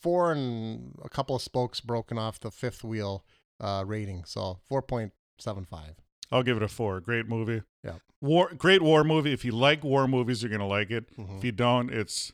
[0.00, 3.24] four and a couple of spokes broken off the fifth wheel
[3.60, 4.24] uh, rating.
[4.24, 5.94] So four point seven five.
[6.32, 7.00] I'll give it a four.
[7.00, 7.62] Great movie.
[7.84, 7.96] Yeah.
[8.20, 9.32] War, great war movie.
[9.32, 11.14] If you like war movies, you're going to like it.
[11.16, 11.38] Mhm.
[11.38, 12.32] If you don't, it's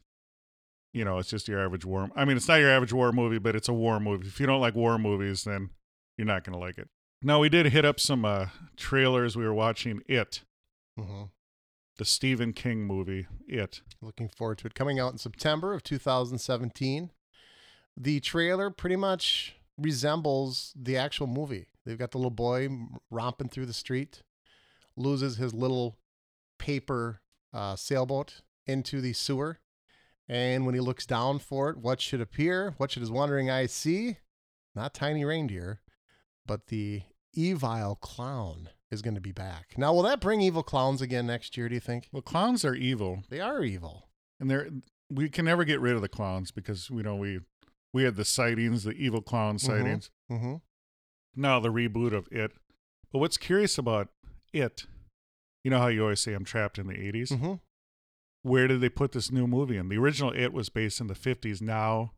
[0.94, 2.09] you know, it's just your average war.
[2.16, 4.26] I mean, it's not your average war movie, but it's a war movie.
[4.26, 5.70] If you don't like war movies, then
[6.16, 6.88] you're not going to like it.
[7.22, 8.46] Now, we did hit up some uh,
[8.76, 9.36] trailers.
[9.36, 10.42] We were watching It,
[10.96, 11.24] hmm
[11.99, 13.26] the Stephen King movie.
[13.49, 13.82] It.
[14.01, 17.11] Looking forward to it coming out in September of 2017.
[17.96, 21.66] The trailer pretty much resembles the actual movie.
[21.87, 22.68] They've got the little boy
[23.11, 24.22] romping through the street,
[24.97, 25.99] loses his little
[26.59, 27.20] paper
[27.55, 29.59] uh, sailboat into the sewer.
[30.29, 32.74] And when he looks down for it, what should appear?
[32.76, 34.18] What should his wandering eyes see?
[34.74, 35.81] Not tiny reindeer,
[36.47, 37.03] but the
[37.33, 39.74] evil clown is going to be back.
[39.79, 42.09] Now, will that bring evil clowns again next year, do you think?
[42.12, 44.09] Well, clowns are evil, They are evil.
[44.41, 44.68] and they're
[45.11, 47.41] we can never get rid of the clowns because you know we
[47.93, 50.11] we had the sightings, the evil clown sightings.
[50.30, 50.57] Mm-hmm.
[51.36, 52.53] Now the reboot of It.
[53.12, 54.09] But what's curious about
[54.53, 54.86] It?
[55.64, 57.32] You know how you always say I'm trapped in the 80s.
[57.32, 57.55] Mm-hmm.
[58.43, 59.89] Where did they put this new movie in?
[59.89, 61.61] The original It was based in the 50s.
[61.61, 62.12] Now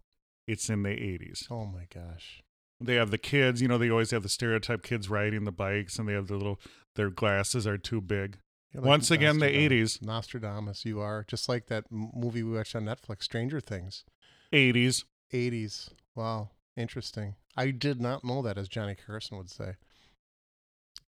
[0.46, 1.50] it's in the 80s.
[1.50, 2.42] Oh my gosh.
[2.80, 5.98] They have the kids, you know, they always have the stereotype kids riding the bikes
[5.98, 6.58] and they have the little,
[6.96, 8.38] their glasses are too big.
[8.72, 10.00] You're like Once again, the 80s.
[10.00, 11.24] Nostradamus, you are.
[11.26, 14.04] Just like that movie we watched on Netflix, Stranger Things.
[14.52, 15.04] 80s.
[15.32, 15.90] 80s.
[16.14, 16.50] Wow.
[16.76, 17.34] Interesting.
[17.56, 19.74] I did not know that, as Johnny Carson would say.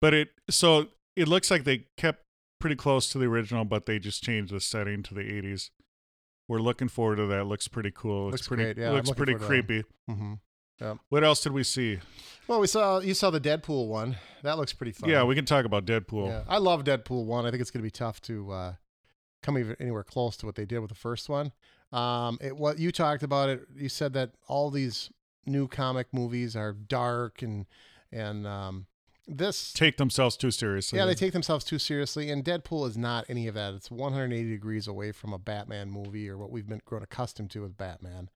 [0.00, 2.24] But it, so it looks like they kept
[2.60, 5.70] pretty close to the original, but they just changed the setting to the 80s.
[6.48, 7.46] We're looking forward to that.
[7.46, 8.26] Looks pretty cool.
[8.26, 8.78] Looks, Looks pretty, great.
[8.78, 9.84] Yeah, looks pretty creepy.
[10.10, 10.34] Mm-hmm.
[11.08, 12.00] What else did we see?
[12.46, 14.16] Well, we saw you saw the Deadpool one.
[14.42, 15.08] That looks pretty fun.
[15.08, 16.28] Yeah, we can talk about Deadpool.
[16.28, 16.42] Yeah.
[16.48, 17.46] I love Deadpool one.
[17.46, 18.72] I think it's going to be tough to uh,
[19.44, 21.52] come even anywhere close to what they did with the first one.
[21.92, 23.62] Um, it what you talked about it.
[23.76, 25.10] You said that all these
[25.46, 27.66] new comic movies are dark and
[28.10, 28.86] and um,
[29.26, 30.98] this Take themselves too seriously.
[30.98, 33.74] yeah they take themselves too seriously and Deadpool is not any of that.
[33.74, 37.62] It's 180 degrees away from a Batman movie or what we've been grown accustomed to
[37.62, 38.30] with Batman.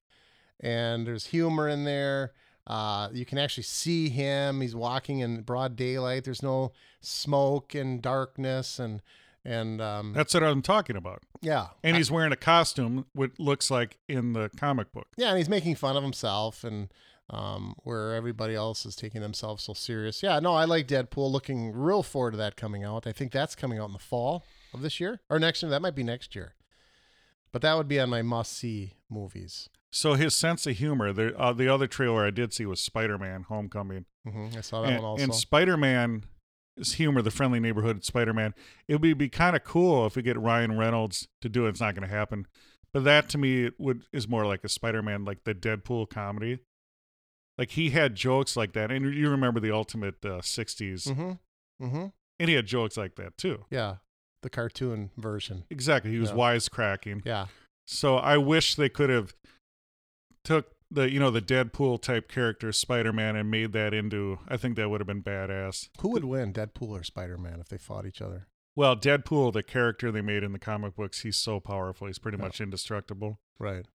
[0.59, 2.33] And there's humor in there.
[2.67, 4.61] Uh, you can actually see him.
[4.61, 6.23] He's walking in broad daylight.
[6.23, 9.01] There's no smoke and darkness and
[9.45, 11.23] and um, That's what I'm talking about.
[11.41, 11.67] yeah.
[11.83, 15.07] And he's wearing a costume, what looks like in the comic book.
[15.17, 16.89] Yeah, and he's making fun of himself and
[17.29, 20.23] um, where everybody else is taking themselves so serious.
[20.23, 21.31] Yeah, no, I like Deadpool.
[21.31, 23.05] Looking real forward to that coming out.
[23.05, 25.69] I think that's coming out in the fall of this year or next year.
[25.69, 26.55] That might be next year.
[27.51, 29.69] But that would be on my must see movies.
[29.91, 31.11] So his sense of humor.
[31.13, 34.81] The uh, the other trailer I did see was Spider Man Homecoming, hmm I saw
[34.81, 35.23] that and, one also.
[35.23, 36.25] and Spider Man's
[36.93, 38.53] humor, the friendly neighborhood Spider Man.
[38.87, 41.69] It would be, be kind of cool if we get Ryan Reynolds to do it.
[41.69, 42.47] It's not going to happen,
[42.93, 46.59] but that to me would is more like a Spider Man, like the Deadpool comedy.
[47.57, 51.85] Like he had jokes like that, and you remember the Ultimate uh, '60s, mm-hmm.
[51.85, 52.05] Mm-hmm.
[52.39, 53.65] and he had jokes like that too.
[53.69, 53.95] Yeah,
[54.43, 55.65] the cartoon version.
[55.69, 56.35] Exactly, he was Yeah.
[56.37, 57.21] wisecracking.
[57.25, 57.47] Yeah.
[57.85, 59.33] So I wish they could have
[60.45, 64.39] took the you know the Deadpool type character Spider Man and made that into.
[64.47, 65.89] I think that would have been badass.
[66.01, 68.47] Who would win, Deadpool or Spider Man, if they fought each other?
[68.75, 72.07] Well, Deadpool, the character they made in the comic books, he's so powerful.
[72.07, 73.39] He's pretty much indestructible.
[73.59, 73.85] Right.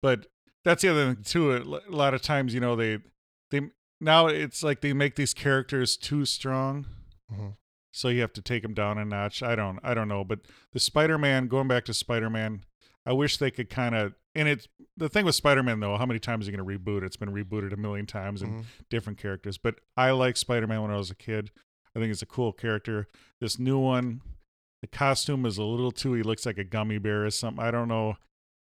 [0.00, 0.26] But
[0.64, 1.52] that's the other thing too.
[1.52, 2.98] A lot of times, you know, they
[3.50, 6.86] they now it's like they make these characters too strong.
[7.32, 7.56] Mhm.
[7.92, 9.42] So you have to take them down a notch.
[9.42, 10.40] I don't I don't know, but
[10.72, 12.64] the Spider-Man going back to Spider-Man,
[13.06, 16.18] I wish they could kind of and it's the thing with Spider-Man though, how many
[16.18, 17.02] times are you going to reboot?
[17.04, 18.64] It's been rebooted a million times and Mhm.
[18.88, 19.58] different characters.
[19.58, 21.50] But I like Spider-Man when I was a kid.
[21.94, 23.08] I think it's a cool character.
[23.40, 24.22] This new one,
[24.80, 27.62] the costume is a little too he looks like a gummy bear or something.
[27.62, 28.16] I don't know.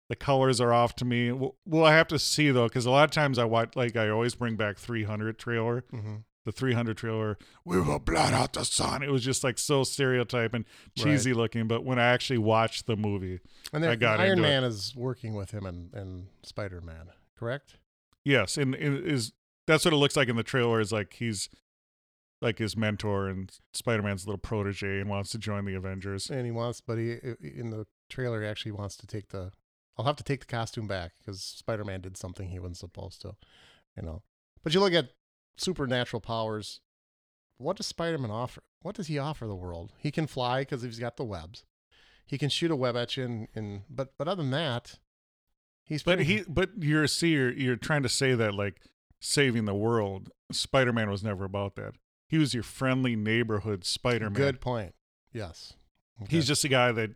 [0.09, 1.31] The colors are off to me.
[1.31, 4.09] Well, I have to see though cuz a lot of times I watch like I
[4.09, 6.23] always bring back 300 trailer Mhm.
[6.45, 9.03] The 300 trailer, we will blot out the sun.
[9.03, 10.65] It was just like so stereotype and
[10.97, 11.67] cheesy looking.
[11.67, 13.39] But when I actually watched the movie,
[13.71, 14.41] And I got Iron.
[14.41, 17.77] Man is working with him and, and Spider Man, correct?
[18.23, 19.33] yes, and, and is
[19.67, 20.79] that's what it looks like in the trailer.
[20.79, 21.49] Is like he's
[22.41, 26.29] like his mentor and Spider Man's little protege and wants to join the Avengers.
[26.29, 29.51] And he wants, but he in the trailer he actually wants to take the.
[29.97, 33.21] I'll have to take the costume back because Spider Man did something he wasn't supposed
[33.21, 33.35] to,
[33.95, 34.23] you know.
[34.63, 35.09] But you look at
[35.57, 36.79] supernatural powers.
[37.57, 38.63] What does Spider Man offer?
[38.81, 39.93] What does he offer the world?
[39.99, 41.63] He can fly because he's got the webs.
[42.25, 44.97] He can shoot a web at you, and, and but but other than that,
[45.83, 48.81] he's But pretty- he, but you're see, you're, you're trying to say that like
[49.19, 50.29] saving the world.
[50.51, 51.93] Spider Man was never about that.
[52.27, 54.33] He was your friendly neighborhood Spider Man.
[54.33, 54.95] Good point.
[55.33, 55.73] Yes.
[56.29, 57.11] He's just a guy that,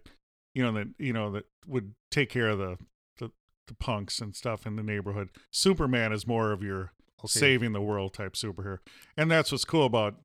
[0.54, 2.78] you know, that you know that would take care of the
[3.18, 3.32] the,
[3.68, 5.30] the punks and stuff in the neighborhood.
[5.52, 6.92] Superman is more of your Okay.
[7.28, 8.80] Saving the world type superhero,
[9.18, 10.16] and that's what's cool about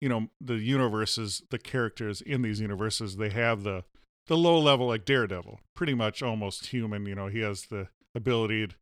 [0.00, 3.16] you know the universes, the characters in these universes.
[3.16, 3.84] They have the
[4.26, 7.06] the low level like Daredevil, pretty much almost human.
[7.06, 8.74] You know, he has the ability to,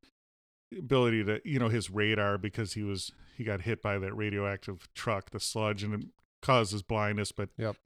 [0.78, 4.88] ability to you know his radar because he was he got hit by that radioactive
[4.94, 6.06] truck, the sludge, and it
[6.42, 7.76] causes blindness, but Yep.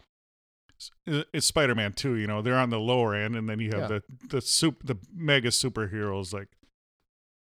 [0.69, 2.15] it's- uh, it's Spider-Man too.
[2.17, 3.99] You know, they're on the lower end, and then you have Yeah.
[4.21, 6.49] the the soup the mega superheroes like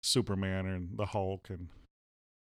[0.02, 1.68] Superman and the Hulk, and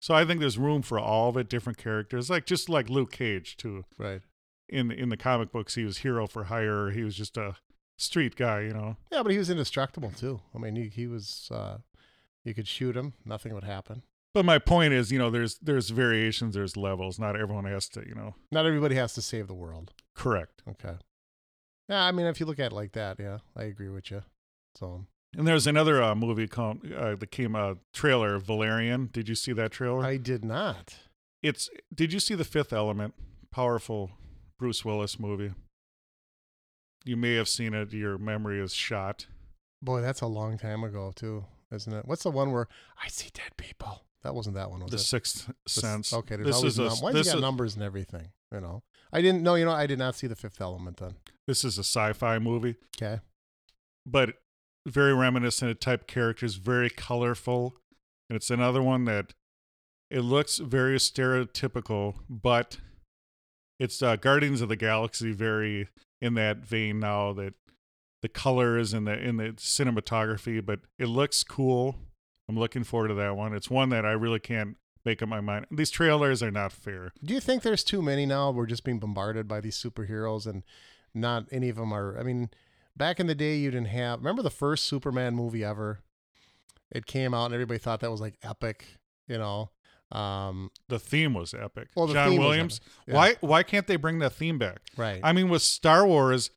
[0.05, 3.11] so I think there's room for all of it, different characters, like just like Luke
[3.11, 3.85] Cage too.
[3.97, 4.21] Right.
[4.69, 6.91] In in the comic books, he was hero for hire.
[6.91, 7.55] He was just a
[7.97, 8.97] street guy, you know.
[9.11, 10.41] Yeah, but he was indestructible too.
[10.53, 11.49] I mean, he he was.
[11.51, 11.79] uh
[12.43, 14.03] You could shoot him; nothing would happen.
[14.35, 17.17] But my point is, you know, there's there's variations, there's levels.
[17.17, 18.35] Not everyone has to, you know.
[18.51, 19.91] Not everybody has to save the world.
[20.13, 20.61] Correct.
[20.69, 20.97] Okay.
[21.89, 24.21] Yeah, I mean, if you look at it like that, yeah, I agree with you.
[24.75, 25.07] So
[25.37, 29.09] And there's another uh, movie called uh, that came uh, trailer Valerian.
[29.11, 30.03] Did you see that trailer?
[30.05, 30.95] I did not.
[31.43, 33.13] it's did you see the fifth element
[33.51, 34.11] powerful
[34.57, 35.53] bruce willis movie
[37.05, 39.27] you may have seen it your memory is shot
[39.81, 42.05] Boy, that's a long time ago too, isn't it?
[42.07, 42.67] What's the one where
[43.03, 44.03] I see dead people?
[44.23, 45.01] That wasn't that one, was the it?
[45.01, 47.41] sixth The sense Okay, there's this always is a num- why this you got is,
[47.41, 48.29] numbers and everything?
[48.51, 48.81] You know,
[49.13, 49.53] I didn't know.
[49.55, 51.15] You know, I did not see the Fifth Element then.
[51.45, 53.19] this is a sci-fi movie Okay.
[54.07, 54.35] but
[54.85, 57.75] very reminiscent of type characters very colorful
[58.29, 59.33] and it's another one that
[60.11, 62.77] it looks very stereotypical but
[63.79, 65.87] it's uh, guardians of the galaxy very
[66.21, 67.53] in that vein now that
[68.21, 71.95] the colors and the in the cinematography but it looks cool
[72.47, 75.39] i'm looking forward to that one it's one that i really can't make up my
[75.39, 78.51] mind these trailers are not fair Do you think there's too many now?
[78.51, 80.63] We're just being bombarded by these superheroes, and
[81.13, 82.17] not any of them are.
[82.19, 82.49] I mean,
[82.97, 84.19] back in the day, you didn't have.
[84.19, 85.99] Remember the first Superman movie ever?
[86.91, 88.85] It came out, and everybody thought that was like epic.
[89.27, 89.71] You know,
[90.11, 93.13] um, the theme was epic Well, john williams epic, yeah.
[93.15, 95.19] why why can't they bring that theme back right?
[95.23, 96.51] I mean, with Star Wars,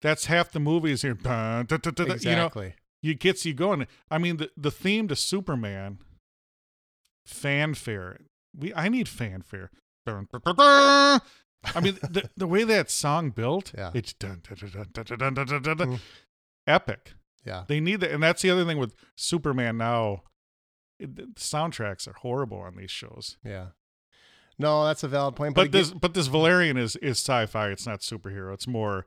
[0.00, 1.12] that's half the movies here.
[1.14, 2.74] Dun, You know, exactly.
[3.02, 3.86] it gets you going.
[4.10, 5.98] I mean, the the theme to Superman,
[7.26, 8.20] fanfare.
[8.56, 9.70] We I need fanfare.
[11.64, 13.90] I mean, the the way that song built, Yeah.
[13.94, 15.88] it's dun, dun, dun, dun, dun, dun, dun, dun, dun, dun.
[15.94, 16.00] Mhm.
[16.66, 17.14] epic.
[17.44, 17.64] yeah.
[17.66, 20.22] They need that, and that's the other thing with Superman now.
[20.98, 23.36] It, the soundtracks are horrible on these shows.
[23.44, 23.68] Yeah.
[24.58, 25.54] No, that's a valid point.
[25.54, 27.68] But, But this but this Valerian is is sci-fi.
[27.68, 28.54] It's not superhero.
[28.54, 29.06] It's more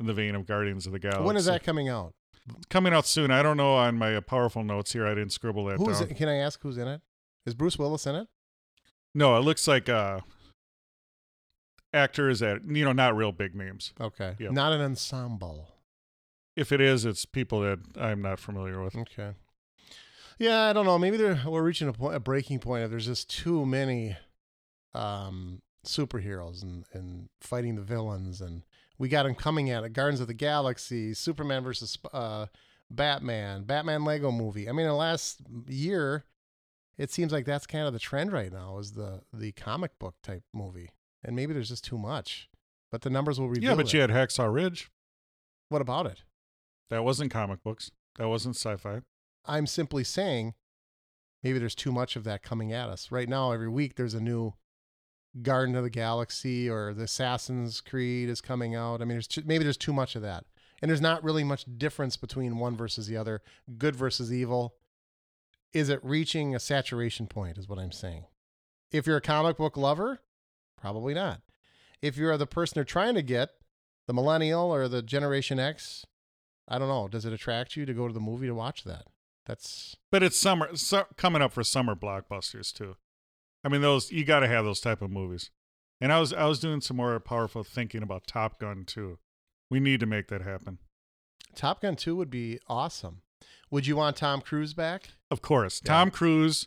[0.00, 1.22] in the vein of Guardians of the Galaxy.
[1.24, 2.14] when is that coming out?
[2.70, 3.30] coming out soon?
[3.32, 5.04] I don't know on my uh, powerful notes here.
[5.06, 6.10] I didn't scribble that Who's down.
[6.10, 6.16] it?
[6.16, 7.00] Can I ask who's in it?
[7.44, 8.28] Is Bruce Willis in it?
[9.14, 10.20] No, it looks like uh
[11.96, 13.92] actors that you know not real big names.
[14.00, 14.36] Okay.
[14.38, 14.52] Yep.
[14.52, 15.68] Not an ensemble.
[16.54, 18.96] If it is, it's people that I'm not familiar with.
[18.96, 19.32] Okay.
[20.38, 20.98] Yeah, I don't know.
[20.98, 24.16] Maybe they're, we're reaching a, point, a breaking point if there's just too many
[24.94, 28.40] um, superheroes and, and fighting the villains.
[28.40, 28.62] And
[28.98, 29.92] we got them coming at it.
[29.92, 32.46] Gardens of the Galaxy, Superman versus uh,
[32.90, 34.68] Batman, Batman Lego movie.
[34.68, 36.24] I mean, in the last year,
[36.98, 40.16] it seems like that's kind of the trend right now is the, the comic book
[40.22, 40.90] type movie.
[41.26, 42.48] And maybe there's just too much.
[42.90, 43.92] But the numbers will reveal Yeah, but it.
[43.92, 44.90] you had Hacksaw Ridge.
[45.68, 46.22] What about it?
[46.88, 47.90] That wasn't comic books.
[48.16, 49.00] That wasn't sci-fi.
[49.44, 50.54] I'm simply saying
[51.42, 53.10] maybe there's too much of that coming at us.
[53.10, 54.54] Right now, every week there's a new
[55.42, 59.02] Garden of the Galaxy or the Assassin's Creed is coming out.
[59.02, 60.44] I mean, there's too, maybe there's too much of that.
[60.80, 63.42] And there's not really much difference between one versus the other,
[63.78, 64.74] good versus evil.
[65.72, 68.26] Is it reaching a saturation point, is what I'm saying.
[68.92, 70.20] If you're a comic book lover,
[70.76, 71.40] probably not.
[72.02, 73.50] If you're the person they're trying to get,
[74.06, 76.04] the millennial or the Generation X,
[76.68, 77.08] I don't know.
[77.08, 79.06] Does it attract you to go to the movie to watch that?
[79.46, 82.96] That's But it's summer su- coming up for summer blockbusters too.
[83.64, 85.50] I mean, those you got to have those type of movies.
[86.00, 89.18] And I was I was doing some more powerful thinking about Top Gun too.
[89.70, 90.78] We need to make that happen.
[91.54, 93.22] Top Gun 2 would be awesome.
[93.70, 95.08] Would you want Tom Cruise back?
[95.30, 95.88] Of course, Yeah.
[95.92, 96.66] Tom Cruise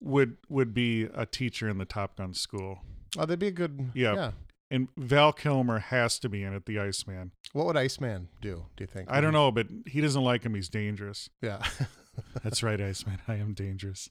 [0.00, 2.80] would would be a teacher in the Top Gun school,
[3.16, 3.90] Oh, that'd be a good.
[3.94, 4.14] Yeah.
[4.14, 4.30] Yeah.
[4.70, 6.66] and Val Kilmer has to be in it.
[6.66, 7.32] The Iceman.
[7.52, 8.66] What would Iceman do?
[8.76, 9.10] Do you think?
[9.10, 10.54] I don't know, but he doesn't like him.
[10.54, 11.28] He's dangerous.
[11.42, 11.62] Yeah.
[12.42, 13.20] That's right, Iceman.
[13.28, 14.08] I am dangerous.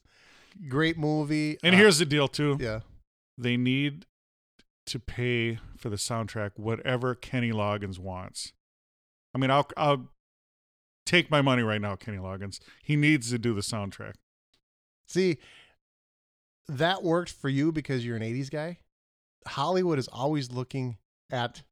[0.70, 1.58] Great movie.
[1.64, 2.58] And Uh, here's the deal too.
[2.62, 2.82] yeah.
[3.38, 4.06] they need
[4.86, 8.52] to pay for the soundtrack whatever Kenny Loggins wants.
[9.34, 10.10] I mean, I'll I'll
[11.06, 12.60] take my money right now, Kenny Loggins.
[12.84, 14.14] He needs to do the soundtrack.
[15.08, 15.38] See,
[16.68, 18.78] that worked for you because you're an 80s guy.
[19.48, 20.98] Hollywood is always looking
[21.32, 21.64] at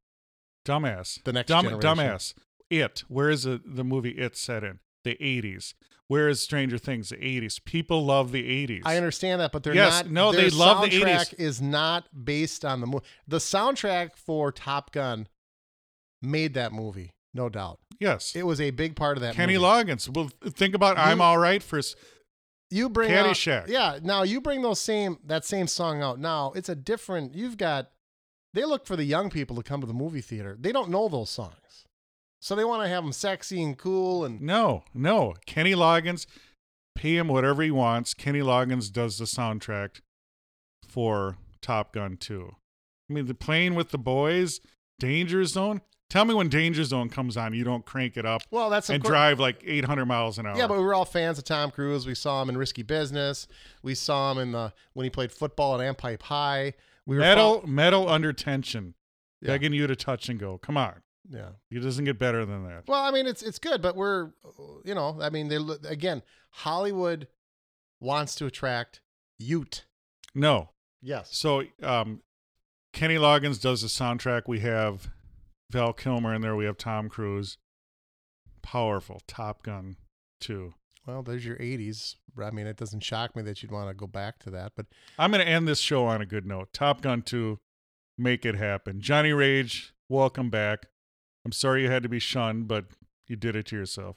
[0.64, 1.22] Dumbass.
[1.24, 1.96] The next Dumb, generation.
[1.98, 2.34] Dumbass.
[2.70, 3.04] It.
[3.08, 4.78] Where is the, the movie It set in?
[5.04, 5.74] The 80s.
[6.08, 7.08] Where is Stranger Things?
[7.08, 7.64] The 80s.
[7.64, 8.82] People love the 80s.
[8.84, 10.10] I understand that, but they're Yes, not.
[10.12, 11.40] no, they love the soundtrack 80s.
[11.40, 13.04] Is not based on the movie.
[13.26, 15.26] The soundtrack for Top Gun
[16.20, 17.78] made that movie, no doubt.
[17.98, 18.34] Yes.
[18.36, 19.34] It was a big part of that.
[19.34, 19.64] Kenny movie.
[19.64, 20.08] Loggins.
[20.14, 21.80] Well, think about I'm All Right for
[22.72, 23.68] you bring out, Caddyshack.
[23.68, 23.98] yeah.
[24.02, 26.18] Now you bring those same that same song out.
[26.18, 27.34] Now it's a different.
[27.34, 27.90] You've got.
[28.54, 30.56] They look for the young people to come to the movie theater.
[30.60, 31.86] They don't know those songs,
[32.40, 35.34] so they want to have them sexy and cool and No, no.
[35.46, 36.26] Kenny Loggins,
[36.94, 38.12] pay him whatever he wants.
[38.12, 40.00] Kenny Loggins does the soundtrack
[40.86, 42.50] for Top Gun 2.
[43.08, 44.60] I mean, the playing with the boys,
[44.98, 45.80] Danger Zone.
[46.12, 49.02] Tell me when Danger Zone comes on, you don't crank it up well, that's and
[49.02, 50.58] course- drive like 800 miles an hour.
[50.58, 52.06] Yeah, but we were all fans of Tom Cruise.
[52.06, 53.48] We saw him in Risky Business.
[53.82, 56.74] We saw him in the when he played football at Ampipe High.
[57.06, 58.92] We were metal, fo- metal under tension,
[59.40, 59.46] Yeah.
[59.52, 60.58] begging you to touch and go.
[60.58, 61.00] Come on,
[61.30, 61.48] yeah.
[61.70, 62.82] it doesn't get better than that.
[62.86, 64.32] Well, I mean, it's it's good, but we're,
[64.84, 66.22] you know, I mean, they look again.
[66.50, 67.26] Hollywood
[68.00, 69.00] wants to attract
[69.38, 69.86] Ute.
[70.34, 70.68] No,
[71.00, 71.34] Yes.
[71.36, 72.20] So, um,
[72.92, 74.42] Kenny Loggins does the soundtrack.
[74.46, 75.08] We have
[75.72, 76.54] Val Kilmer in there.
[76.54, 77.56] We have Tom Cruise.
[78.62, 79.22] Powerful.
[79.26, 79.96] Top Gun
[80.40, 80.74] 2.
[81.06, 82.14] Well, there's your '80s.
[82.40, 84.86] I mean, it doesn't shock me that you'd want to go back to that, but
[85.18, 86.72] I'm going to end this show on a good note.
[86.72, 87.58] Top Gun 2,
[88.16, 89.00] make it happen.
[89.00, 90.86] Johnny Rage, welcome back.
[91.44, 92.84] I'm sorry you had to be shunned, but
[93.26, 94.16] you did it to yourself.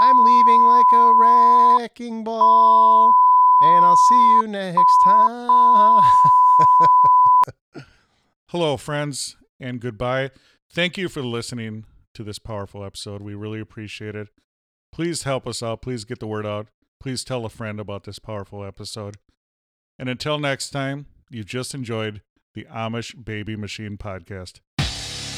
[0.00, 3.14] I'm leaving like a wrecking ball,
[3.60, 6.02] and I'll see you next time.
[8.48, 10.30] Hello, friends, and goodbye.
[10.72, 13.22] Thank you for listening to this powerful episode.
[13.22, 14.28] We really appreciate it.
[14.92, 15.82] Please help us out.
[15.82, 16.68] Please get the word out.
[17.00, 19.16] Please tell a friend about this powerful episode.
[19.98, 22.22] And until next time, you've just enjoyed
[22.54, 24.60] the Amish Baby Machine podcast.